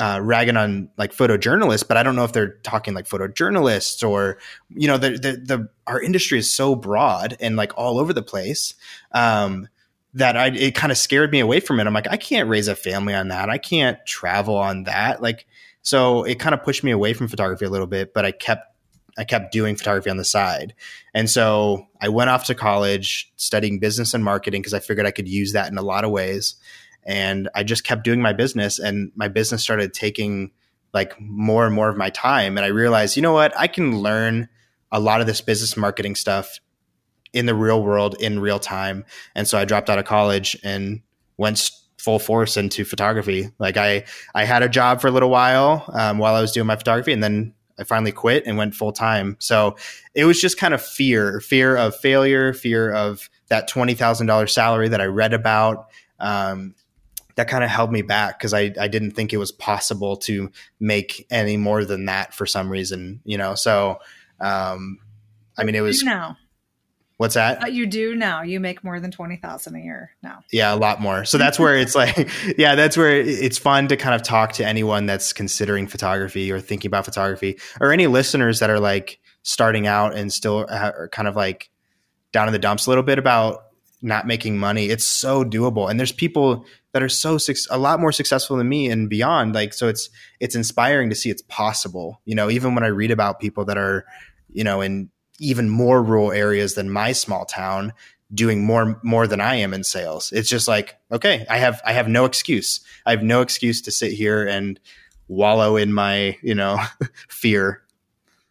[0.00, 4.38] uh, ragging on like photojournalists, but I don't know if they're talking like photojournalists or,
[4.70, 8.22] you know, the, the, the, our industry is so broad and like all over the
[8.22, 8.74] place.
[9.12, 9.68] Um,
[10.14, 11.86] that I, it kind of scared me away from it.
[11.86, 13.48] I'm like, I can't raise a family on that.
[13.48, 15.22] I can't travel on that.
[15.22, 15.46] Like,
[15.82, 18.66] so it kind of pushed me away from photography a little bit, but I kept
[19.18, 20.72] I kept doing photography on the side.
[21.12, 25.10] And so I went off to college studying business and marketing because I figured I
[25.10, 26.54] could use that in a lot of ways.
[27.04, 30.52] And I just kept doing my business and my business started taking
[30.94, 32.56] like more and more of my time.
[32.56, 33.52] And I realized, you know what?
[33.58, 34.48] I can learn
[34.92, 36.60] a lot of this business marketing stuff
[37.32, 39.04] in the real world in real time.
[39.34, 41.00] And so I dropped out of college and
[41.36, 43.50] went full force into photography.
[43.58, 46.66] Like I, I had a job for a little while um, while I was doing
[46.66, 49.36] my photography, and then I finally quit and went full time.
[49.38, 49.76] So
[50.14, 54.52] it was just kind of fear, fear of failure, fear of that twenty thousand dollars
[54.52, 55.88] salary that I read about.
[56.18, 56.74] Um,
[57.36, 60.50] that kind of held me back because I, I didn't think it was possible to
[60.78, 63.54] make any more than that for some reason, you know.
[63.54, 63.98] So,
[64.40, 64.98] um,
[65.56, 66.36] I mean, it was now.
[67.20, 67.74] What's that?
[67.74, 68.40] You do now.
[68.40, 70.42] You make more than twenty thousand a year now.
[70.50, 71.26] Yeah, a lot more.
[71.26, 74.66] So that's where it's like, yeah, that's where it's fun to kind of talk to
[74.66, 79.86] anyone that's considering photography or thinking about photography, or any listeners that are like starting
[79.86, 81.68] out and still are kind of like
[82.32, 83.64] down in the dumps a little bit about
[84.00, 84.86] not making money.
[84.86, 87.36] It's so doable, and there's people that are so
[87.70, 89.54] a lot more successful than me and beyond.
[89.54, 90.08] Like, so it's
[90.40, 92.22] it's inspiring to see it's possible.
[92.24, 94.06] You know, even when I read about people that are,
[94.50, 97.92] you know, in even more rural areas than my small town
[98.32, 100.30] doing more more than I am in sales.
[100.32, 102.80] It's just like, okay, I have I have no excuse.
[103.04, 104.78] I have no excuse to sit here and
[105.28, 106.78] wallow in my, you know,
[107.28, 107.82] fear.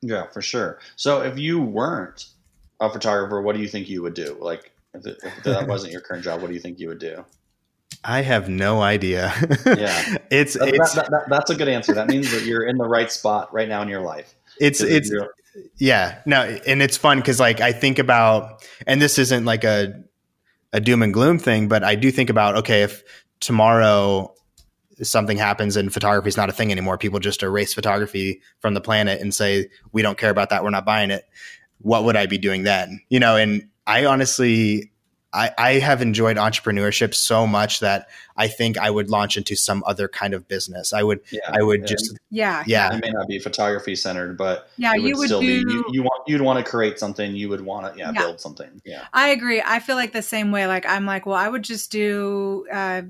[0.02, 0.80] Yeah, for sure.
[0.95, 2.28] So if you weren't
[2.80, 4.38] a photographer, what do you think you would do?
[4.39, 6.99] Like if, it, if that wasn't your current job, what do you think you would
[6.99, 7.25] do?
[8.04, 9.34] I have no idea.
[9.65, 11.93] yeah, it's that, it's that, that, that's a good answer.
[11.93, 14.36] That means that you're in the right spot right now in your life.
[14.60, 15.12] It's it's
[15.78, 19.93] yeah, no, and it's fun because like I think about, and this isn't like a
[20.72, 23.04] a doom and gloom thing, but I do think about okay, if
[23.39, 24.34] tomorrow
[25.02, 28.82] something happens and photography is not a thing anymore, people just erase photography from the
[28.82, 31.24] planet and say we don't care about that, we're not buying it.
[31.80, 33.02] What would I be doing then?
[33.10, 34.91] You know, and I honestly
[35.32, 39.84] I, I have enjoyed entrepreneurship so much that I think I would launch into some
[39.86, 40.92] other kind of business.
[40.92, 41.86] I would, yeah, I would yeah.
[41.86, 42.96] just, yeah, yeah.
[42.96, 45.86] It may not be photography centered, but yeah, would you would still do, be, you,
[45.92, 47.36] you, want, you'd want to create something.
[47.36, 48.82] You would want to, yeah, yeah, build something.
[48.84, 49.06] Yeah.
[49.13, 49.62] I agree.
[49.63, 50.65] I feel like the same way.
[50.65, 53.04] Like I'm like, well, I would just do, uh,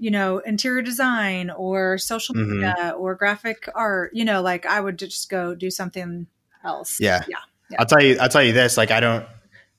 [0.00, 2.54] you know, interior design or social mm-hmm.
[2.54, 6.26] media or graphic art, you know, like I would just go do something
[6.64, 6.98] else.
[6.98, 7.22] Yeah.
[7.28, 7.36] Yeah.
[7.78, 9.24] I'll tell you, I'll tell you this, like, I don't,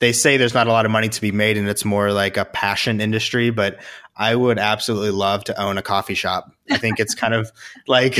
[0.03, 2.35] they say there's not a lot of money to be made and it's more like
[2.35, 3.79] a passion industry, but
[4.17, 6.51] I would absolutely love to own a coffee shop.
[6.69, 7.51] I think it's kind of
[7.87, 8.15] like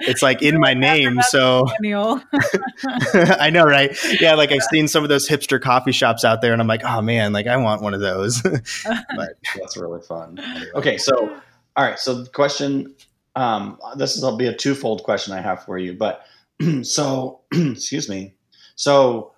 [0.00, 1.22] it's like in my name.
[1.22, 1.66] So
[3.14, 3.96] I know, right?
[4.20, 6.84] Yeah, like I've seen some of those hipster coffee shops out there, and I'm like,
[6.84, 8.42] oh man, like I want one of those.
[8.42, 10.38] but that's really fun.
[10.74, 11.40] Okay, so
[11.76, 12.92] all right, so the question,
[13.36, 16.26] um, this is will be a twofold question I have for you, but
[16.82, 18.34] so excuse me,
[18.74, 19.32] so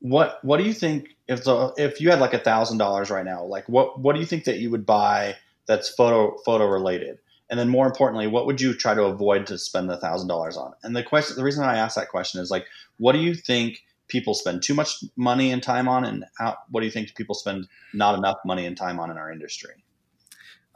[0.00, 3.24] what what do you think if the if you had like a thousand dollars right
[3.24, 5.34] now like what what do you think that you would buy
[5.66, 7.18] that's photo photo related?
[7.50, 10.56] And then more importantly what would you try to avoid to spend the thousand dollars
[10.56, 10.72] on?
[10.82, 12.66] And the question the reason i asked that question is like
[12.98, 16.80] what do you think people spend too much money and time on and how, what
[16.80, 19.72] do you think people spend not enough money and time on in our industry?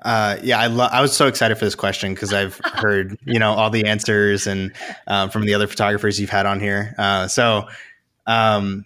[0.05, 3.39] Uh, yeah, I, lo- I was so excited for this question because I've heard you
[3.39, 4.73] know all the answers and
[5.07, 6.95] um, from the other photographers you've had on here.
[6.99, 7.69] Uh, so
[8.27, 8.85] um,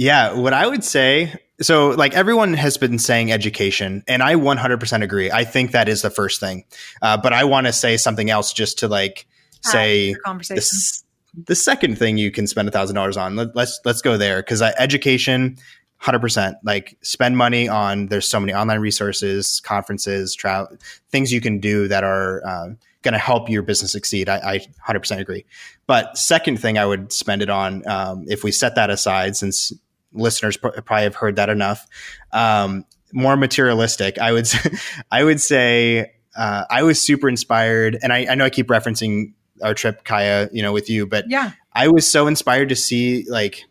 [0.00, 5.02] yeah, what I would say so like everyone has been saying education and i 100%
[5.02, 5.30] agree.
[5.30, 6.64] I think that is the first thing.
[7.02, 9.26] Uh, but i want to say something else just to like
[9.62, 11.02] say the,
[11.48, 14.16] the, second thing you can spend a thousand dollars on Let, us let's, let's go
[14.16, 15.58] there because uh, education
[16.02, 20.74] 100% like spend money on there's so many online resources conferences travel
[21.10, 22.68] things you can do that are uh,
[23.02, 24.28] going to help your business succeed.
[24.28, 25.44] I, I, 100% agree.
[25.86, 29.72] But second thing i would spend it on um, if we set that aside since
[30.12, 31.86] listeners probably have heard that enough.
[32.32, 34.70] Um, more materialistic, I would say,
[35.10, 39.32] I would say uh, I was super inspired, and I, I, know I keep referencing
[39.62, 43.24] our trip, Kaya, you know, with you, but yeah, I was so inspired to see
[43.28, 43.64] like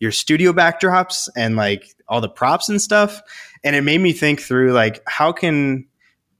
[0.00, 3.20] your studio backdrops and like all the props and stuff,
[3.62, 5.86] and it made me think through like how can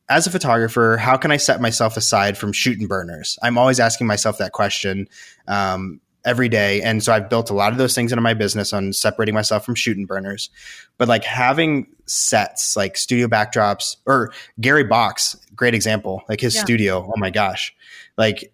[0.08, 3.38] as a photographer, how can I set myself aside from shooting burners?
[3.42, 5.08] I'm always asking myself that question.
[5.48, 6.80] Um, every day.
[6.82, 9.64] And so I've built a lot of those things into my business on separating myself
[9.64, 10.50] from shooting burners.
[10.96, 16.62] But like having sets, like studio backdrops, or Gary Box, great example, like his yeah.
[16.62, 17.06] studio.
[17.06, 17.74] Oh my gosh.
[18.16, 18.52] Like,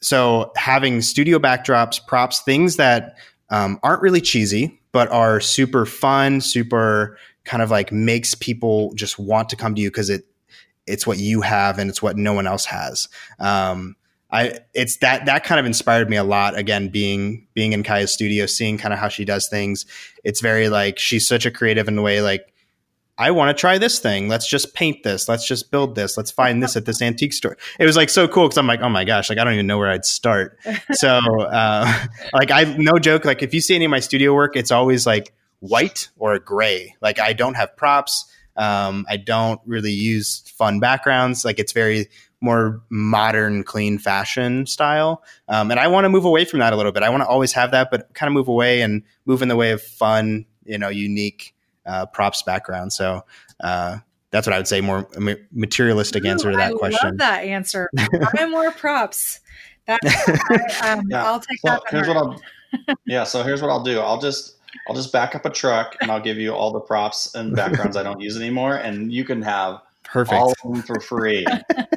[0.00, 3.16] so having studio backdrops, props, things that
[3.50, 9.18] um, aren't really cheesy, but are super fun, super kind of like makes people just
[9.18, 10.24] want to come to you because it
[10.86, 13.08] it's what you have and it's what no one else has.
[13.38, 13.96] Um,
[14.32, 16.56] I it's that that kind of inspired me a lot.
[16.56, 19.86] Again, being being in Kaya's studio, seeing kind of how she does things.
[20.24, 22.52] It's very like she's such a creative in the way like
[23.20, 24.28] I want to try this thing.
[24.28, 25.28] Let's just paint this.
[25.28, 26.16] Let's just build this.
[26.16, 27.58] Let's find this at this antique store.
[27.78, 29.66] It was like so cool because I'm like, oh my gosh, like I don't even
[29.66, 30.58] know where I'd start.
[30.92, 33.24] So, uh, like I no joke.
[33.24, 36.96] Like if you see any of my studio work, it's always like white or gray.
[37.00, 38.24] Like I don't have props.
[38.56, 41.44] Um, I don't really use fun backgrounds.
[41.44, 42.08] Like it's very
[42.40, 45.22] more modern, clean fashion style.
[45.48, 47.02] Um, and I want to move away from that a little bit.
[47.02, 49.56] I want to always have that, but kind of move away and move in the
[49.56, 51.54] way of fun, you know, unique
[51.86, 52.92] uh, props background.
[52.92, 53.22] So
[53.60, 53.98] uh,
[54.30, 54.80] that's what I would say.
[54.80, 55.08] More
[55.52, 57.10] materialistic Ooh, answer to that I question.
[57.10, 57.90] Love that answer.
[58.38, 59.40] I'm more props.
[59.86, 60.00] That
[60.80, 61.26] I, um, yeah.
[61.26, 61.82] I'll take so that.
[61.90, 62.40] Here's what I'll.
[63.06, 63.24] yeah.
[63.24, 64.00] So here's what I'll do.
[64.00, 64.56] I'll just
[64.88, 67.96] I'll just back up a truck and I'll give you all the props and backgrounds
[67.96, 70.34] I don't use anymore, and you can have Perfect.
[70.34, 71.46] all of them for free.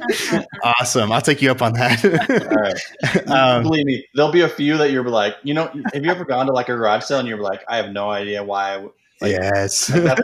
[0.62, 1.10] awesome.
[1.10, 2.04] I'll take you up on that.
[2.04, 3.28] all right.
[3.34, 6.24] Um, Believe me, there'll be a few that you're like, you know, have you ever
[6.24, 8.76] gone to like a garage sale and you're like, I have no idea why.
[8.76, 9.90] Like, yes.
[9.90, 10.22] Like, that,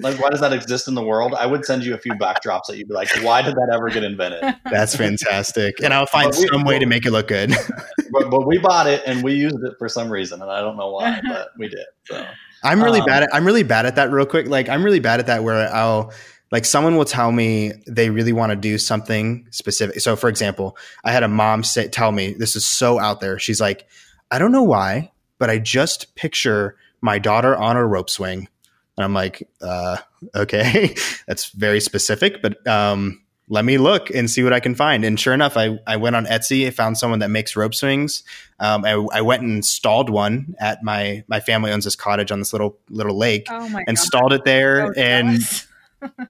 [0.00, 1.34] like, why does that exist in the world?
[1.34, 3.88] I would send you a few backdrops that you'd be like, why did that ever
[3.88, 4.56] get invented?
[4.70, 5.82] That's fantastic.
[5.82, 7.50] And I'll find we, some way to make it look good.
[8.12, 10.76] but, but we bought it and we used it for some reason, and I don't
[10.76, 11.86] know why, but we did.
[12.04, 12.26] So.
[12.62, 14.48] I'm really um, bad at I'm really bad at that real quick.
[14.48, 16.12] Like I'm really bad at that where I'll
[16.50, 20.00] like someone will tell me they really want to do something specific.
[20.00, 23.38] So for example, I had a mom say tell me this is so out there.
[23.38, 23.86] She's like,
[24.30, 28.48] I don't know why, but I just picture my daughter on a rope swing.
[28.96, 29.98] And I'm like, uh,
[30.34, 35.04] okay, that's very specific, but um, let me look and see what I can find.
[35.04, 38.24] And sure enough, I, I went on Etsy, I found someone that makes rope swings.
[38.58, 42.40] Um, I, I, went and installed one at my, my family owns this cottage on
[42.40, 44.40] this little, little lake, oh installed God.
[44.40, 44.92] it there.
[44.92, 45.67] So and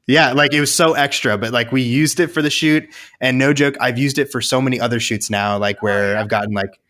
[0.07, 2.88] yeah, like it was so extra, but like we used it for the shoot
[3.20, 6.12] and no joke, I've used it for so many other shoots now, like where oh,
[6.12, 6.20] yeah.
[6.20, 6.81] I've gotten like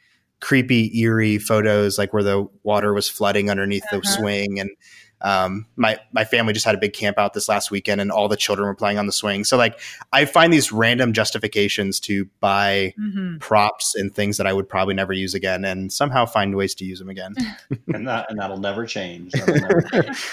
[0.40, 4.00] creepy, eerie photos, like where the water was flooding underneath uh-huh.
[4.00, 4.60] the swing.
[4.60, 4.70] And
[5.20, 8.28] um, my my family just had a big camp out this last weekend, and all
[8.28, 9.44] the children were playing on the swing.
[9.44, 9.80] So like,
[10.12, 13.38] I find these random justifications to buy mm-hmm.
[13.38, 16.84] props and things that I would probably never use again, and somehow find ways to
[16.84, 17.34] use them again.
[17.92, 19.32] and that and that'll never change.
[19.32, 20.24] That'll never change.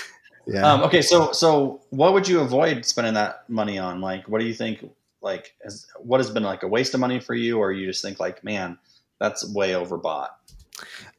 [0.48, 0.74] Yeah.
[0.74, 4.02] Um, okay, so so what would you avoid spending that money on?
[4.02, 4.90] Like, what do you think?
[5.22, 8.02] Like, has, what has been like a waste of money for you, or you just
[8.02, 8.78] think like, man,
[9.20, 10.30] that's way overbought?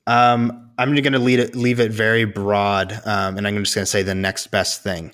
[0.07, 3.85] Um, I'm going to leave it, leave it very broad, um, and I'm just going
[3.85, 5.13] to say the next best thing.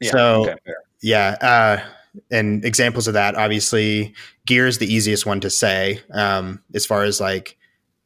[0.00, 0.54] Yeah, so, okay,
[1.02, 1.82] yeah, uh,
[2.30, 4.14] and examples of that, obviously,
[4.46, 7.58] gear is the easiest one to say, um, as far as like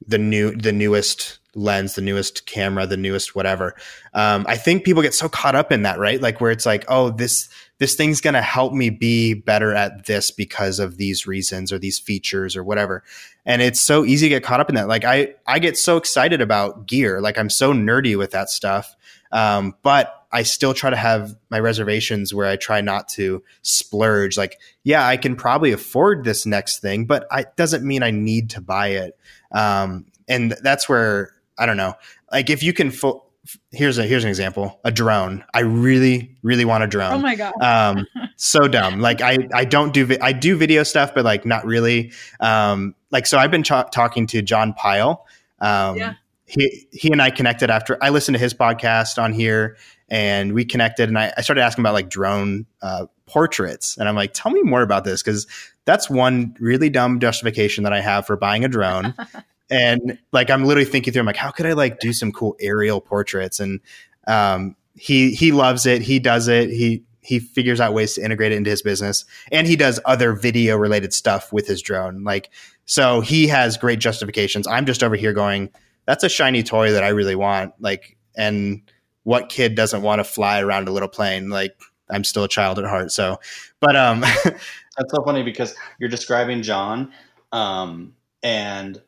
[0.07, 3.75] the new, the newest lens, the newest camera, the newest whatever.
[4.13, 6.21] Um, I think people get so caught up in that, right?
[6.21, 10.07] Like where it's like, oh, this this thing's going to help me be better at
[10.07, 13.03] this because of these reasons or these features or whatever.
[13.45, 14.89] And it's so easy to get caught up in that.
[14.89, 18.95] Like I I get so excited about gear, like I'm so nerdy with that stuff.
[19.33, 24.37] Um, but I still try to have my reservations where I try not to splurge.
[24.37, 28.51] Like, yeah, I can probably afford this next thing, but it doesn't mean I need
[28.51, 29.17] to buy it.
[29.53, 31.95] Um, and that's where I don't know.
[32.33, 33.25] Like if you can full
[33.73, 35.45] here's a here's an example a drone.
[35.53, 37.15] I really really want a drone.
[37.15, 37.53] Oh my god.
[37.61, 39.01] Um so dumb.
[39.01, 42.13] Like i i don't do vi- i do video stuff but like not really.
[42.41, 45.27] Um like so i've been ch- talking to john pyle.
[45.61, 46.15] Um yeah.
[46.47, 49.77] he he and i connected after i listened to his podcast on here
[50.09, 53.99] and we connected and i, I started asking about like drone uh, portraits.
[53.99, 55.47] And i'm like tell me more about this because
[55.85, 59.15] that's one really dumb justification that i have for buying a drone
[59.71, 62.57] and like I'm literally thinking through, I'm like, how could I like do some cool
[62.61, 63.61] aerial portraits?
[63.61, 63.81] And
[64.27, 66.03] um, he he loves it.
[66.03, 66.71] He does it.
[66.71, 70.33] He he figures out ways to integrate it into his business, and he does other
[70.33, 72.25] video related stuff with his drone.
[72.25, 72.51] Like
[72.87, 74.67] so, he has great justifications.
[74.67, 75.71] I'm just over here going,
[76.07, 77.73] that's a shiny toy that I really want.
[77.81, 78.83] Like, and
[79.23, 81.49] what kid doesn't want to fly around a little plane?
[81.49, 81.75] Like,
[82.11, 83.11] I'm still a child at heart.
[83.11, 83.41] So,
[83.81, 84.23] but um,
[84.97, 87.13] that's so funny because you're describing John,
[87.53, 89.01] um, and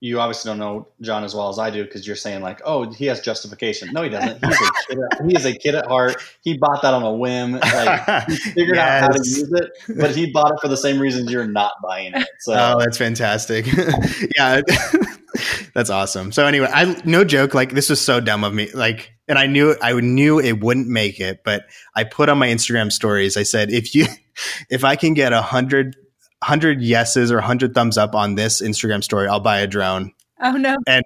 [0.00, 2.90] you obviously don't know John as well as I do because you're saying like, oh,
[2.90, 3.92] he has justification.
[3.92, 4.44] No, he doesn't.
[4.44, 6.16] He's a kid at, he is a kid at heart.
[6.42, 7.54] He bought that on a whim.
[7.54, 9.02] Like he figured yes.
[9.02, 11.72] out how to use it, but he bought it for the same reasons you're not
[11.82, 12.28] buying it.
[12.40, 13.66] So oh, that's fantastic.
[14.36, 14.60] yeah,
[15.74, 16.32] that's awesome.
[16.32, 17.54] So anyway, I no joke.
[17.54, 18.70] Like this was so dumb of me.
[18.72, 22.48] Like, and I knew I knew it wouldn't make it, but I put on my
[22.48, 23.36] Instagram stories.
[23.36, 24.06] I said if you
[24.70, 25.96] if I can get a hundred,
[26.42, 30.12] hundred yeses or 100 thumbs up on this Instagram story, I'll buy a drone.
[30.40, 30.76] Oh no.
[30.86, 31.04] And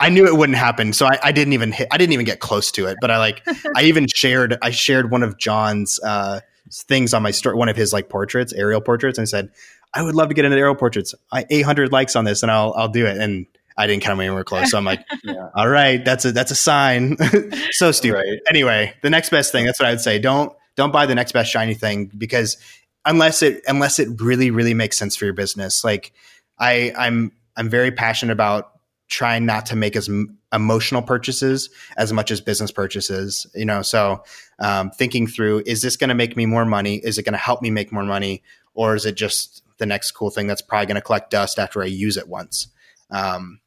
[0.00, 1.88] I knew it wouldn't happen, so I, I, didn't even hit.
[1.90, 2.98] I didn't even get close to it.
[3.00, 3.42] But I like.
[3.76, 4.56] I even shared.
[4.62, 6.40] I shared one of John's uh,
[6.72, 7.56] things on my story.
[7.56, 9.50] One of his like portraits, aerial portraits, and I said,
[9.92, 11.14] "I would love to get into aerial portraits.
[11.32, 13.46] I 800 likes on this, and I'll I'll do it." And
[13.78, 14.72] I didn't come anywhere close.
[14.72, 15.50] So I'm like, yeah.
[15.54, 17.16] "All right, that's a that's a sign."
[17.70, 18.18] so stupid.
[18.18, 18.38] Right.
[18.50, 19.64] Anyway, the next best thing.
[19.64, 20.18] That's what I would say.
[20.18, 22.58] Don't don't buy the next best shiny thing because
[23.04, 25.84] unless it unless it really really makes sense for your business.
[25.84, 26.12] Like
[26.58, 28.72] I I'm I'm very passionate about
[29.08, 33.46] trying not to make as m- emotional purchases as much as business purchases.
[33.54, 34.24] You know, so
[34.58, 36.96] um, thinking through is this going to make me more money?
[36.96, 38.42] Is it going to help me make more money,
[38.74, 41.80] or is it just the next cool thing that's probably going to collect dust after
[41.80, 42.68] I use it once?
[43.10, 43.60] Um,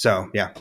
[0.00, 0.54] so yeah,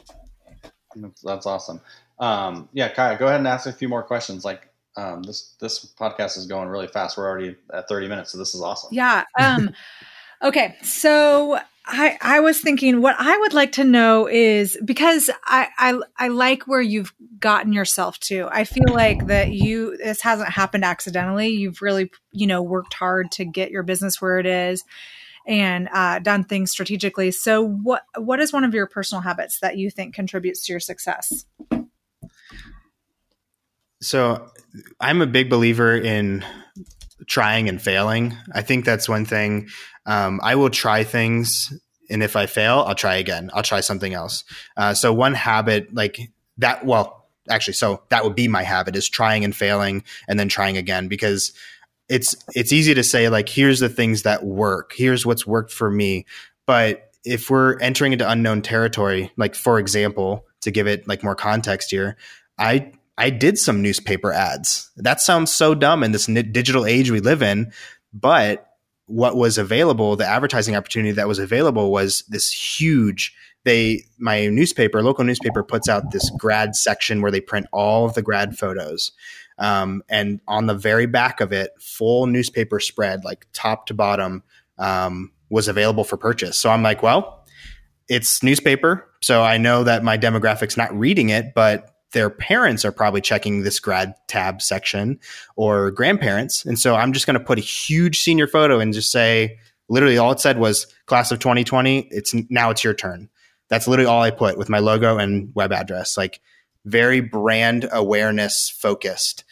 [0.98, 1.80] that's, that's awesome.
[2.20, 4.44] Um, yeah, Kaya, go ahead and ask a few more questions.
[4.44, 7.18] Like, um, this this podcast is going really fast.
[7.18, 8.90] We're already at 30 minutes, so this is awesome.
[8.92, 9.24] Yeah.
[9.40, 9.70] Um,
[10.44, 10.76] okay.
[10.84, 15.98] So I, I was thinking what I would like to know is because I, I
[16.18, 18.50] I like where you've gotten yourself to.
[18.52, 21.48] I feel like that you this hasn't happened accidentally.
[21.48, 24.84] You've really you know worked hard to get your business where it is
[25.50, 27.32] and uh, done things strategically.
[27.32, 30.80] So what what is one of your personal habits that you think contributes to your
[30.80, 31.46] success?
[34.00, 34.52] So
[35.02, 36.46] I'm a big believer in
[37.26, 38.38] trying and failing.
[38.54, 39.70] I think that's one thing.
[40.06, 41.74] Um, I will try things,
[42.10, 43.50] and if I fail, I'll try again.
[43.54, 44.44] I'll try something else.
[44.78, 46.86] Uh, so one habit like that.
[46.86, 50.78] Well, actually, so that would be my habit is trying and failing, and then trying
[50.78, 51.54] again because
[52.10, 54.94] it's it's easy to say like here's the things that work.
[54.96, 56.26] Here's what's worked for me,
[56.66, 61.36] but if we're entering into unknown territory, like for example, to give it like more
[61.36, 62.18] context here,
[62.58, 64.90] I I did some newspaper ads.
[64.98, 67.72] That sounds so dumb in this digital age we live in,
[68.14, 68.66] but
[69.06, 73.34] what was available, the advertising opportunity that was available was this huge
[73.66, 78.14] they my newspaper, local newspaper puts out this grad section where they print all of
[78.14, 79.12] the grad photos.
[79.60, 84.44] Um, and on the very back of it, full newspaper spread, like top to bottom,
[84.78, 86.58] um, was available for purchase.
[86.58, 87.46] So I'm like, well,
[88.08, 89.08] it's newspaper.
[89.22, 93.62] So I know that my demographic's not reading it, but their parents are probably checking
[93.62, 95.20] this grad tab section
[95.56, 96.66] or grandparents.
[96.66, 100.18] And so I'm just going to put a huge senior photo and just say, literally
[100.18, 102.08] all it said was class of 2020.
[102.12, 103.30] It's now it's your turn.
[103.68, 106.40] That's literally all I put with my logo and web address, like
[106.86, 109.44] very brand awareness focused.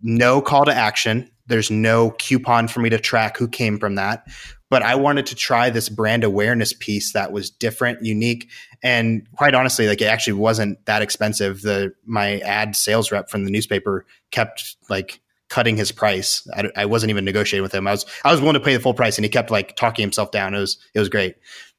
[0.00, 1.30] No call to action.
[1.46, 4.26] There's no coupon for me to track who came from that
[4.70, 8.50] but I wanted to try this brand awareness piece that was different, unique,
[8.82, 11.62] and quite honestly, like it actually wasn't that expensive.
[11.62, 16.46] The my ad sales rep from the newspaper kept like cutting his price.
[16.54, 17.86] I, I wasn't even negotiating with him.
[17.86, 20.02] I was I was willing to pay the full price, and he kept like talking
[20.02, 20.54] himself down.
[20.54, 21.36] It was it was great.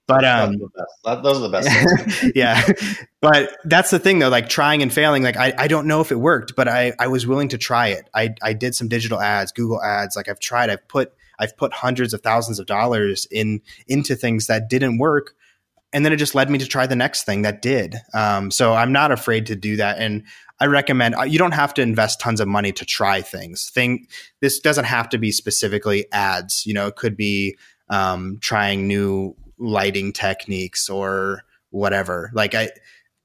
[0.09, 0.57] But um,
[1.03, 2.31] those are the best.
[2.35, 2.65] yeah,
[3.21, 4.29] but that's the thing though.
[4.29, 5.21] Like trying and failing.
[5.21, 7.89] Like I, I don't know if it worked, but I I was willing to try
[7.89, 8.09] it.
[8.15, 10.15] I I did some digital ads, Google ads.
[10.15, 10.71] Like I've tried.
[10.71, 15.35] I've put I've put hundreds of thousands of dollars in into things that didn't work,
[15.93, 17.95] and then it just led me to try the next thing that did.
[18.11, 20.23] Um, so I'm not afraid to do that, and
[20.59, 23.69] I recommend uh, you don't have to invest tons of money to try things.
[23.69, 24.07] Thing
[24.39, 26.65] this doesn't have to be specifically ads.
[26.65, 27.57] You know, it could be
[27.89, 32.31] um, trying new lighting techniques or whatever.
[32.33, 32.69] Like I.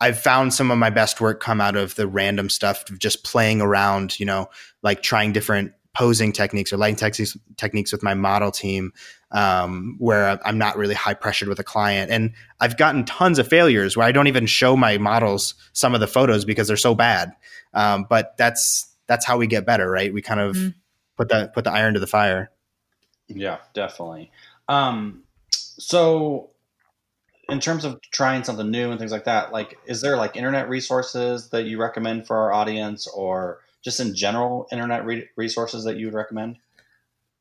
[0.01, 3.25] I've found some of my best work come out of the random stuff of just
[3.25, 4.49] playing around, you know,
[4.83, 8.93] like trying different posing techniques or lighting techniques, techniques with my model team
[9.35, 12.11] um, where I'm not really high pressured with a client.
[12.11, 16.01] And I've gotten tons of failures where I don't even show my models some of
[16.01, 17.33] the photos because they're so bad.
[17.75, 20.15] Um, but that's that's how we get better, right?
[20.15, 20.69] We kind of mm-hmm.
[21.17, 22.51] put the put the iron to the fire.
[23.27, 24.31] Yeah, definitely.
[24.69, 25.24] Um,
[25.79, 26.51] so
[27.49, 30.69] in terms of trying something new and things like that, like is there like internet
[30.69, 35.97] resources that you recommend for our audience or just in general internet re- resources that
[35.97, 36.57] you would recommend?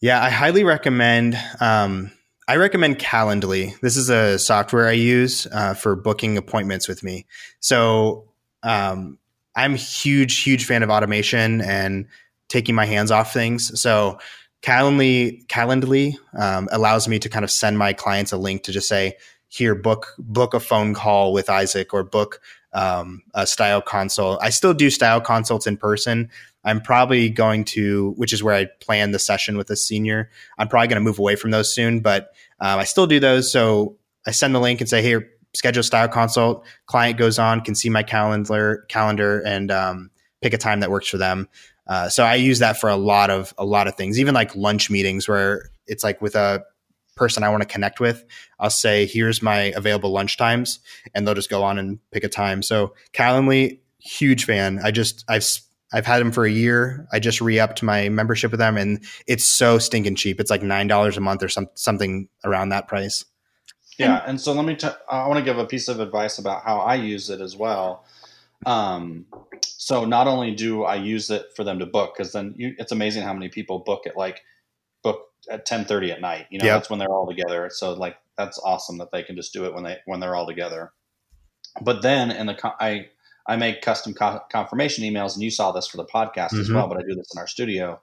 [0.02, 1.38] Yeah, I highly recommend.
[1.62, 2.12] Um,
[2.48, 3.80] I recommend Calendly.
[3.80, 7.26] This is a software I use uh, for booking appointments with me.
[7.62, 8.26] So
[8.64, 9.18] um,
[9.56, 12.08] I'm huge, huge fan of automation and
[12.50, 13.80] taking my hands off things.
[13.80, 14.20] So
[14.64, 18.88] Calendly, Calendly um, allows me to kind of send my clients a link to just
[18.88, 19.18] say,
[19.50, 22.40] "Here, book book a phone call with Isaac or book
[22.72, 24.40] um, a style consult.
[24.42, 26.30] I still do style consults in person.
[26.64, 30.30] I'm probably going to, which is where I plan the session with a senior.
[30.58, 33.52] I'm probably going to move away from those soon, but um, I still do those.
[33.52, 35.18] So I send the link and say, "Hey,
[35.54, 40.10] schedule style consult." Client goes on, can see my calendar, calendar, and um,
[40.42, 41.50] pick a time that works for them.
[41.88, 44.56] Uh, so I use that for a lot of a lot of things, even like
[44.56, 46.64] lunch meetings where it's like with a
[47.16, 48.24] person I want to connect with,
[48.60, 50.80] I'll say, here's my available lunch times,
[51.14, 52.62] and they'll just go on and pick a time.
[52.64, 54.80] So Calendly, huge fan.
[54.84, 55.46] I just I've
[55.94, 57.08] I've had them for a year.
[57.12, 60.40] I just re-upped my membership with them, and it's so stinking cheap.
[60.40, 63.26] It's like nine dollars a month or some something around that price.
[64.00, 64.76] Yeah, and so let me.
[64.76, 67.56] T- I want to give a piece of advice about how I use it as
[67.56, 68.06] well.
[68.66, 69.28] Um,
[69.84, 72.94] so not only do I use it for them to book, because then you, it's
[72.94, 74.42] amazing how many people book it like
[75.04, 76.46] book at 10:30 at night.
[76.50, 76.78] You know, yep.
[76.78, 77.70] that's when they're all together.
[77.70, 80.48] So like that's awesome that they can just do it when they when they're all
[80.48, 80.94] together.
[81.82, 83.08] But then in the I
[83.46, 86.62] I make custom co- confirmation emails, and you saw this for the podcast mm-hmm.
[86.62, 86.88] as well.
[86.88, 88.00] But I do this in our studio,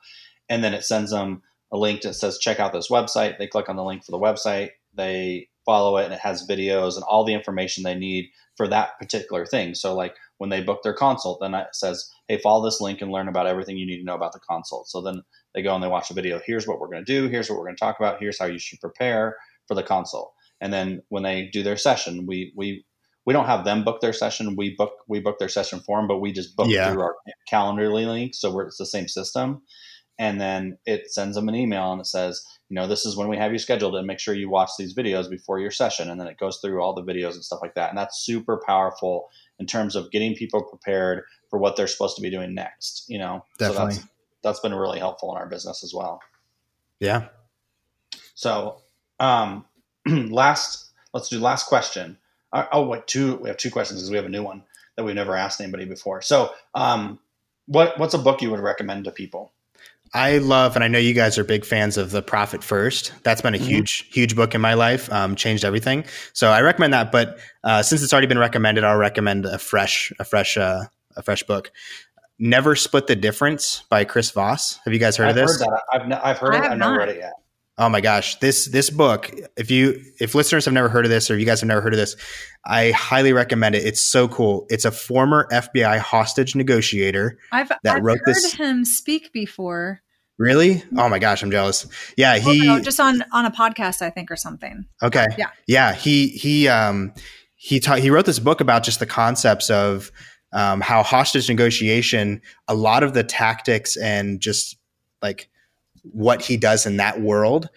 [0.51, 3.39] and then it sends them a link that says check out this website.
[3.39, 4.73] They click on the link for the website.
[4.93, 8.29] They follow it, and it has videos and all the information they need
[8.59, 9.75] for that particular thing.
[9.75, 13.13] So like when they book their consult, then it says, hey, follow this link and
[13.13, 14.89] learn about everything you need to know about the consult.
[14.89, 15.21] So then
[15.55, 16.41] they go and they watch a video.
[16.43, 17.29] Here's what we're going to do.
[17.29, 18.21] Here's what we're going to talk about.
[18.21, 19.37] Here's how you should prepare
[19.69, 20.33] for the consult.
[20.63, 22.87] and then when they do their session, we we
[23.27, 24.57] we don't have them book their session.
[24.57, 26.91] We book we book their session for them, but we just book yeah.
[26.91, 27.17] through our
[27.53, 29.61] Calendly link, so we're, it's the same system.
[30.19, 33.27] And then it sends them an email and it says, you know, this is when
[33.27, 36.09] we have you scheduled, and make sure you watch these videos before your session.
[36.09, 37.89] And then it goes through all the videos and stuff like that.
[37.89, 42.23] And that's super powerful in terms of getting people prepared for what they're supposed to
[42.23, 43.07] be doing next.
[43.09, 43.95] You know, definitely.
[43.95, 44.13] So that's,
[44.43, 46.21] that's been really helpful in our business as well.
[47.01, 47.27] Yeah.
[48.35, 48.83] So,
[49.19, 49.65] um,
[50.07, 52.19] last, let's do last question.
[52.53, 53.37] Uh, oh, wait, two.
[53.37, 54.63] We have two questions because we have a new one
[54.97, 56.23] that we've never asked anybody before.
[56.23, 57.19] So, um,
[57.67, 59.53] what what's a book you would recommend to people?
[60.13, 63.13] I love, and I know you guys are big fans of The Profit First.
[63.23, 63.67] That's been a mm-hmm.
[63.67, 65.11] huge, huge book in my life.
[65.13, 66.05] Um, changed everything.
[66.33, 67.13] So I recommend that.
[67.13, 70.85] But uh, since it's already been recommended, I'll recommend a fresh, a fresh, uh,
[71.17, 71.71] a fresh book.
[72.41, 74.81] Never Split the Difference by Chris Voss.
[74.85, 75.61] Have you guys heard I've of this?
[75.61, 75.83] Heard that.
[75.93, 76.71] I've, n- I've heard I it.
[76.73, 77.35] I've not read it yet.
[77.81, 81.31] Oh my gosh, this this book, if you if listeners have never heard of this
[81.31, 82.15] or you guys have never heard of this,
[82.67, 83.87] I highly recommend it.
[83.87, 84.67] It's so cool.
[84.69, 88.53] It's a former FBI hostage negotiator I've, that I've wrote heard this.
[88.53, 90.03] him speak before.
[90.39, 90.85] Really?
[90.99, 91.87] Oh my gosh, I'm jealous.
[92.19, 94.85] Yeah, he oh, no, just on on a podcast, I think, or something.
[95.03, 95.25] Okay.
[95.39, 95.49] Yeah.
[95.67, 95.95] Yeah.
[95.95, 97.15] He he um
[97.57, 100.13] he taught he wrote this book about just the concepts of
[100.53, 104.77] um, how hostage negotiation, a lot of the tactics and just
[105.23, 105.49] like
[106.03, 107.69] what he does in that world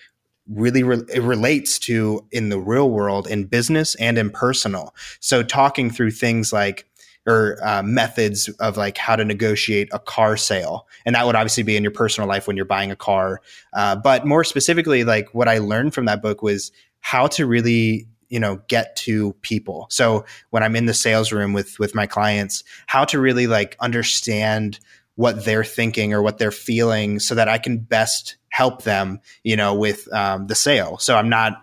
[0.48, 4.94] really re- it relates to in the real world in business and in personal.
[5.20, 6.86] So talking through things like
[7.26, 11.64] or uh, methods of like how to negotiate a car sale and that would obviously
[11.64, 13.42] be in your personal life when you're buying a car.
[13.72, 18.08] Uh, but more specifically like what i learned from that book was how to really
[18.28, 19.88] you know get to people.
[19.90, 23.78] So when i'm in the sales room with with my clients how to really like
[23.80, 24.80] understand
[25.16, 29.56] what they're thinking or what they're feeling so that I can best help them, you
[29.56, 30.98] know, with um, the sale.
[30.98, 31.62] So I'm not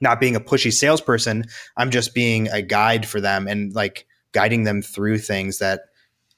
[0.00, 1.44] not being a pushy salesperson.
[1.76, 5.80] I'm just being a guide for them and like guiding them through things that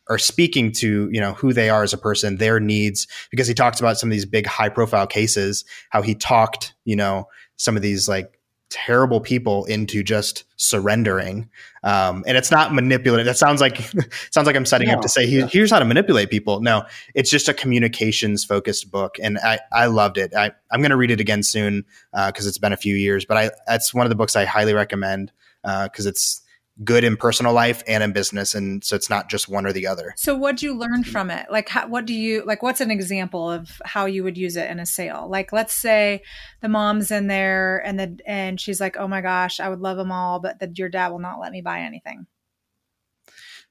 [0.09, 3.07] are speaking to you know who they are as a person, their needs.
[3.31, 6.97] Because he talks about some of these big high profile cases, how he talked, you
[6.97, 8.38] know, some of these like
[8.71, 11.49] terrible people into just surrendering.
[11.83, 13.27] Um, and it's not manipulative.
[13.27, 13.79] That sounds like
[14.31, 16.61] sounds like I'm setting no, up to say here's how to manipulate people.
[16.61, 20.35] No, it's just a communications focused book, and I I loved it.
[20.35, 23.25] I I'm going to read it again soon because uh, it's been a few years.
[23.25, 26.43] But I that's one of the books I highly recommend because uh, it's
[26.85, 29.87] good in personal life and in business and so it's not just one or the
[29.87, 30.15] other.
[30.17, 31.47] So what do you learn from it?
[31.51, 34.71] Like how, what do you like what's an example of how you would use it
[34.71, 35.29] in a sale?
[35.29, 36.23] Like let's say
[36.61, 39.97] the mom's in there and the and she's like oh my gosh i would love
[39.97, 42.27] them all but that your dad will not let me buy anything.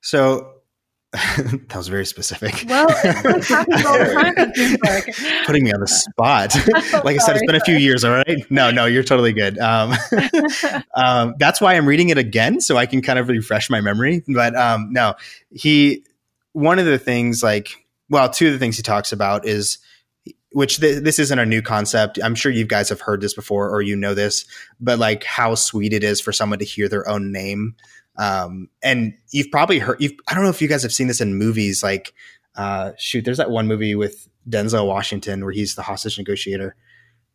[0.01, 0.56] So
[1.13, 2.65] that was very specific.
[2.67, 2.87] Well,
[5.45, 6.53] putting me on the spot.
[7.05, 8.03] like I said, it's been a few years.
[8.03, 8.45] All right.
[8.49, 9.57] No, no, you're totally good.
[9.57, 9.93] Um,
[10.95, 14.23] um, that's why I'm reading it again, so I can kind of refresh my memory.
[14.27, 15.15] But um, no,
[15.51, 16.03] he.
[16.53, 19.77] One of the things, like, well, two of the things he talks about is
[20.51, 22.17] which th- this isn't a new concept.
[22.23, 24.45] I'm sure you guys have heard this before or you know this,
[24.79, 27.75] but like how sweet it is for someone to hear their own name.
[28.17, 31.21] Um, and you've probably heard, you've, I don't know if you guys have seen this
[31.21, 31.83] in movies.
[31.83, 32.13] Like,
[32.55, 36.75] uh, shoot, there's that one movie with Denzel Washington where he's the hostage negotiator.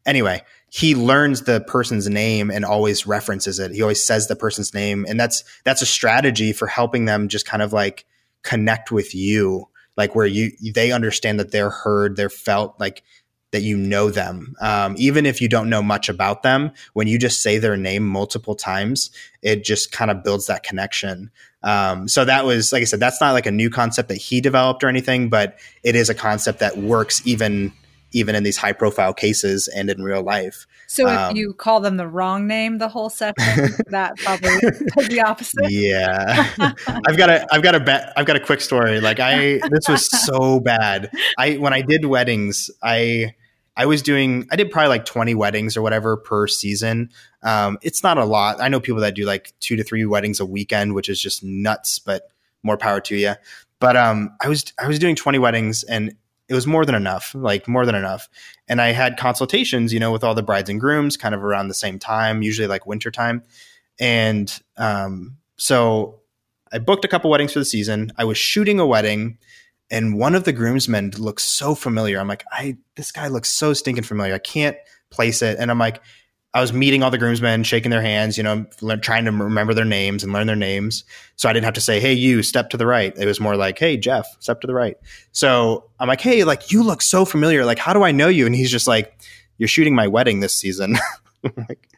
[0.04, 3.70] Anyway, he learns the person's name and always references it.
[3.70, 5.06] He always says the person's name.
[5.08, 8.04] And that's, that's a strategy for helping them just kind of like
[8.42, 13.04] connect with you, like where you, they understand that they're heard, they're felt like
[13.52, 14.56] that you know them.
[14.60, 18.06] Um, even if you don't know much about them, when you just say their name
[18.06, 19.10] multiple times,
[19.42, 21.30] it just kind of builds that connection.
[21.62, 24.40] Um, so that was, like I said, that's not like a new concept that he
[24.40, 27.72] developed or anything, but it is a concept that works even
[28.14, 30.66] even in these high profile cases and in real life.
[30.86, 33.34] So if um, you call them the wrong name the whole session,
[33.86, 35.70] that probably is the opposite.
[35.70, 36.46] Yeah.
[37.08, 39.00] I've got a I've got a ba- I've got a quick story.
[39.00, 41.10] Like I this was so bad.
[41.38, 43.34] I when I did weddings, I
[43.76, 47.10] I was doing, I did probably like 20 weddings or whatever per season.
[47.42, 48.60] Um, it's not a lot.
[48.60, 51.42] I know people that do like two to three weddings a weekend, which is just
[51.42, 52.30] nuts, but
[52.62, 53.34] more power to you.
[53.80, 56.14] But um, I was I was doing 20 weddings and
[56.48, 58.28] it was more than enough, like more than enough.
[58.68, 61.68] And I had consultations, you know, with all the brides and grooms kind of around
[61.68, 63.42] the same time, usually like winter time.
[63.98, 66.20] And um, so
[66.72, 68.12] I booked a couple weddings for the season.
[68.18, 69.38] I was shooting a wedding
[69.92, 72.18] and one of the groomsmen looks so familiar.
[72.18, 74.34] I'm like, I this guy looks so stinking familiar.
[74.34, 74.76] I can't
[75.10, 75.58] place it.
[75.60, 76.00] And I'm like,
[76.54, 78.66] I was meeting all the groomsmen, shaking their hands, you know,
[79.00, 81.04] trying to remember their names and learn their names.
[81.36, 83.56] So I didn't have to say, "Hey, you, step to the right." It was more
[83.56, 84.96] like, "Hey, Jeff, step to the right."
[85.32, 87.64] So I'm like, "Hey, like you look so familiar.
[87.64, 89.14] Like, how do I know you?" And he's just like,
[89.58, 90.98] "You're shooting my wedding this season."
[91.68, 91.88] like,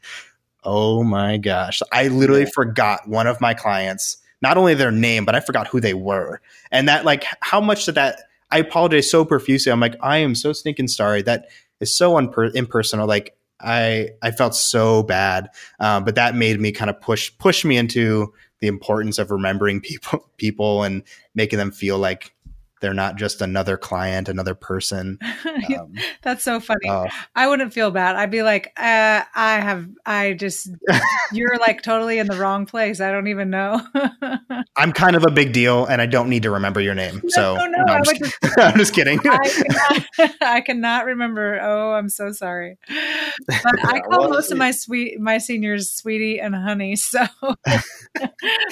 [0.64, 1.82] oh my gosh.
[1.92, 2.51] I literally yeah.
[2.55, 6.42] forgot one of my clients, not only their name, but I forgot who they were.
[6.70, 8.20] And that, like, how much did that,
[8.51, 9.72] I apologize so profusely.
[9.72, 11.22] I'm like, I am so stinking sorry.
[11.22, 11.47] That
[11.80, 13.09] is so unper- impersonal.
[13.09, 15.49] Like, I, I felt so bad.
[15.80, 19.80] Um, but that made me kind of push, push me into the importance of remembering
[19.90, 22.34] people, people and making them feel like
[22.85, 25.18] they're not just another client, another person.
[25.78, 26.89] Um, That's so funny.
[26.89, 28.16] Uh, I wouldn't feel bad.
[28.16, 30.68] I'd be like, uh, I have, I just,
[31.32, 33.01] you're like totally in the wrong place.
[33.01, 33.80] I don't even know.
[34.76, 37.20] I'm kind of a big deal and I don't need to remember your name.
[37.22, 39.18] No, so no, no, I'm, just, just, I'm, just, kidding.
[39.20, 41.61] I cannot, I cannot, remember.
[41.62, 42.76] Oh, I'm so sorry.
[43.47, 46.97] But I call most of my sweet, my seniors sweetie and honey.
[46.97, 47.24] So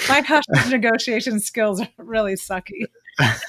[0.09, 2.85] my hostage negotiation skills are really sucky.
[3.19, 3.45] That's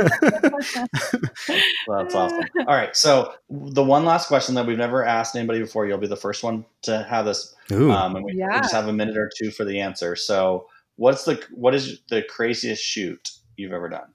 [2.14, 2.44] awesome.
[2.58, 2.94] All right.
[2.94, 6.42] So the one last question that we've never asked anybody before, you'll be the first
[6.42, 7.54] one to have this.
[7.70, 8.56] Um, and we, yeah.
[8.56, 10.16] we just have a minute or two for the answer.
[10.16, 14.12] So what's the what is the craziest shoot you've ever done?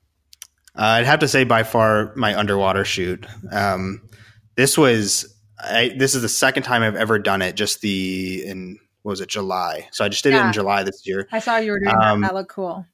[0.77, 3.25] Uh, I'd have to say by far my underwater shoot.
[3.51, 4.07] Um,
[4.55, 7.55] this was I, this is the second time I've ever done it.
[7.55, 9.89] Just the in what was it July?
[9.91, 10.43] So I just did yeah.
[10.43, 11.27] it in July this year.
[11.31, 12.27] I saw you were doing um, that.
[12.27, 12.85] That looked cool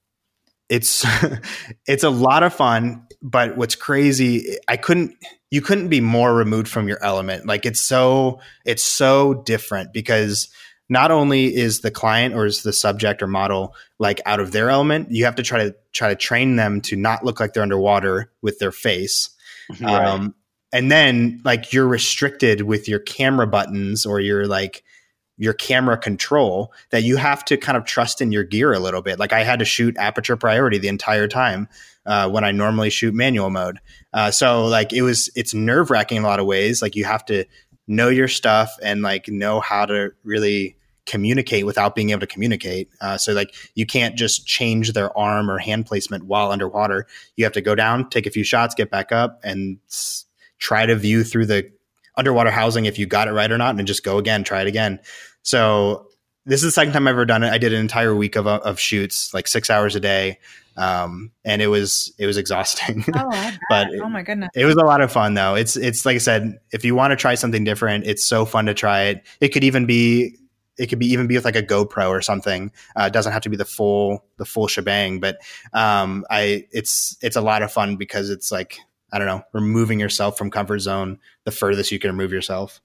[0.70, 1.05] it's
[1.88, 5.16] it's a lot of fun but what's crazy i couldn't
[5.51, 10.49] you couldn't be more removed from your element like it's so it's so different because
[10.88, 14.70] not only is the client or is the subject or model like out of their
[14.70, 17.63] element you have to try to try to train them to not look like they're
[17.63, 19.30] underwater with their face
[19.82, 20.05] right.
[20.05, 20.36] um,
[20.74, 24.84] and then like you're restricted with your camera buttons or your like
[25.38, 29.02] your camera control that you have to kind of trust in your gear a little
[29.02, 29.20] bit.
[29.20, 31.68] Like I had to shoot aperture priority the entire time
[32.06, 33.80] uh, when I normally shoot manual mode.
[34.14, 36.82] Uh, so like it was, it's nerve wracking in a lot of ways.
[36.82, 37.46] Like you have to
[37.88, 40.76] know your stuff and like know how to really
[41.06, 42.90] communicate without being able to communicate.
[43.02, 47.06] Uh, so like you can't just change their arm or hand placement while underwater.
[47.36, 50.26] You have to go down, take a few shots, get back up, and s-
[50.58, 51.70] try to view through the
[52.18, 54.68] underwater housing if you got it right or not, and just go again, try it
[54.68, 54.99] again.
[55.43, 56.07] So
[56.45, 57.51] this is the second time I've ever done it.
[57.51, 60.39] I did an entire week of, of shoots, like six hours a day.
[60.78, 64.49] Um, and it was, it was exhausting, oh, but it, oh my goodness.
[64.53, 65.55] It was a lot of fun though.
[65.55, 68.66] It's, it's like I said, if you want to try something different, it's so fun
[68.66, 69.26] to try it.
[69.39, 70.38] It could even be,
[70.78, 72.74] it could be even be with like a GoPro or something.
[72.93, 75.38] Uh, it doesn't have to be the full, the full shebang, but,
[75.72, 78.78] um, I, it's, it's a lot of fun because it's like,
[79.16, 82.82] I don't know, removing yourself from comfort zone the furthest you can remove yourself.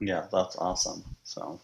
[0.00, 1.02] Yeah, that's awesome.
[1.24, 1.60] So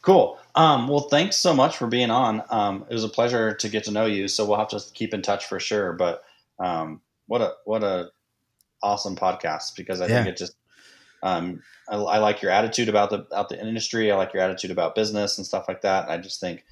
[0.00, 0.38] cool.
[0.54, 2.42] Um, well, thanks so much for being on.
[2.48, 4.28] Um, it was a pleasure to get to know you.
[4.28, 5.92] So we'll have to keep in touch for sure.
[5.92, 6.22] But
[6.58, 8.08] um, what a what a
[8.82, 10.24] awesome podcast because I yeah.
[10.24, 10.54] think it just
[11.22, 14.10] um, I, I, like your attitude about the about the industry.
[14.10, 16.08] I like your attitude about business and stuff like that.
[16.08, 16.64] I just think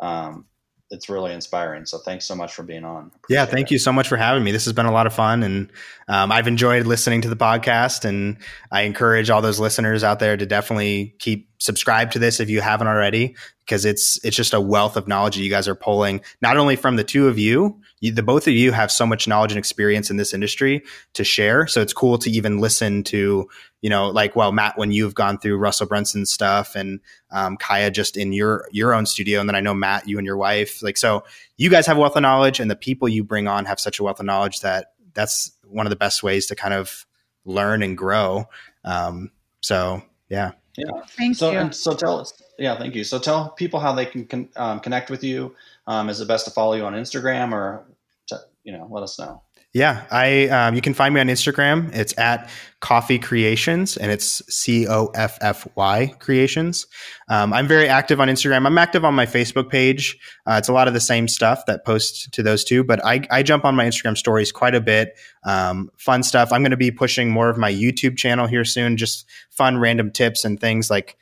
[0.00, 0.46] um,
[0.92, 1.86] it's really inspiring.
[1.86, 3.10] So thanks so much for being on.
[3.28, 3.72] Yeah, thank it.
[3.72, 4.52] you so much for having me.
[4.52, 5.72] This has been a lot of fun, and
[6.06, 8.04] um, I've enjoyed listening to the podcast.
[8.04, 8.36] And
[8.70, 12.60] I encourage all those listeners out there to definitely keep subscribe to this if you
[12.60, 16.20] haven't already, because it's it's just a wealth of knowledge that you guys are pulling
[16.40, 19.28] not only from the two of you, you, the both of you have so much
[19.28, 20.82] knowledge and experience in this industry
[21.14, 21.66] to share.
[21.66, 23.48] So it's cool to even listen to
[23.82, 27.00] you know, like, well, Matt, when you've gone through Russell Brunson stuff and
[27.32, 30.26] um, Kaya just in your your own studio, and then I know Matt, you and
[30.26, 31.24] your wife, like, so
[31.56, 34.04] you guys have wealth of knowledge, and the people you bring on have such a
[34.04, 37.04] wealth of knowledge that that's one of the best ways to kind of
[37.44, 38.46] learn and grow.
[38.84, 40.52] Um, so, yeah.
[40.76, 41.02] Yeah.
[41.06, 41.72] Thank so, you.
[41.72, 43.04] so tell us, yeah, thank you.
[43.04, 45.54] So tell people how they can con- um, connect with you.
[45.86, 47.84] Um, is it best to follow you on Instagram or,
[48.28, 49.42] to, you know, let us know.
[49.74, 51.94] Yeah, I um, you can find me on Instagram.
[51.94, 52.50] It's at
[52.80, 56.86] Coffy Creations, and it's C O F F Y Creations.
[57.30, 58.66] Um, I'm very active on Instagram.
[58.66, 60.18] I'm active on my Facebook page.
[60.46, 63.26] Uh, it's a lot of the same stuff that posts to those two, but I,
[63.30, 65.16] I jump on my Instagram stories quite a bit.
[65.44, 66.52] Um, fun stuff.
[66.52, 68.98] I'm going to be pushing more of my YouTube channel here soon.
[68.98, 71.16] Just fun, random tips and things like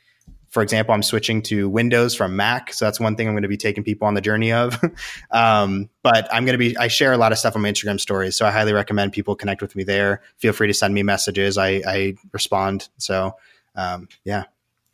[0.51, 2.73] for example, I'm switching to Windows from Mac.
[2.73, 4.77] So that's one thing I'm going to be taking people on the journey of.
[5.31, 7.99] um, but I'm going to be, I share a lot of stuff on my Instagram
[7.99, 8.35] stories.
[8.35, 10.21] So I highly recommend people connect with me there.
[10.37, 11.57] Feel free to send me messages.
[11.57, 12.89] I, I respond.
[12.97, 13.37] So
[13.75, 14.43] um, yeah.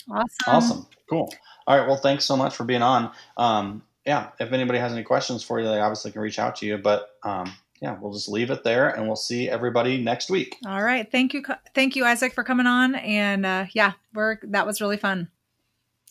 [0.10, 0.28] Awesome.
[0.46, 0.88] Awesome.
[1.10, 1.34] Cool.
[1.66, 1.88] All right.
[1.88, 3.12] Well, thanks so much for being on.
[3.36, 4.30] Um, yeah.
[4.40, 6.78] If anybody has any questions for you, they obviously can reach out to you.
[6.78, 7.52] But um,
[7.82, 10.56] yeah, we'll just leave it there and we'll see everybody next week.
[10.68, 11.12] All right.
[11.12, 11.44] Thank you.
[11.74, 12.94] Thank you, Isaac, for coming on.
[12.94, 15.30] And uh, yeah, we're, that was really fun.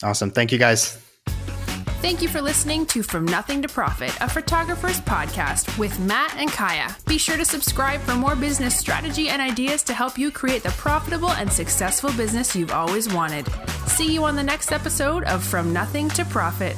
[0.02, 0.30] Awesome.
[0.30, 0.98] Thank you guys.
[2.02, 6.50] Thank you for listening to From Nothing to Profit, a photographer's podcast with Matt and
[6.50, 6.94] Kaya.
[7.08, 10.68] Be sure to subscribe for more business strategy and ideas to help you create the
[10.70, 13.48] profitable and successful business you've always wanted.
[13.86, 16.76] See you on the next episode of From Nothing to Profit.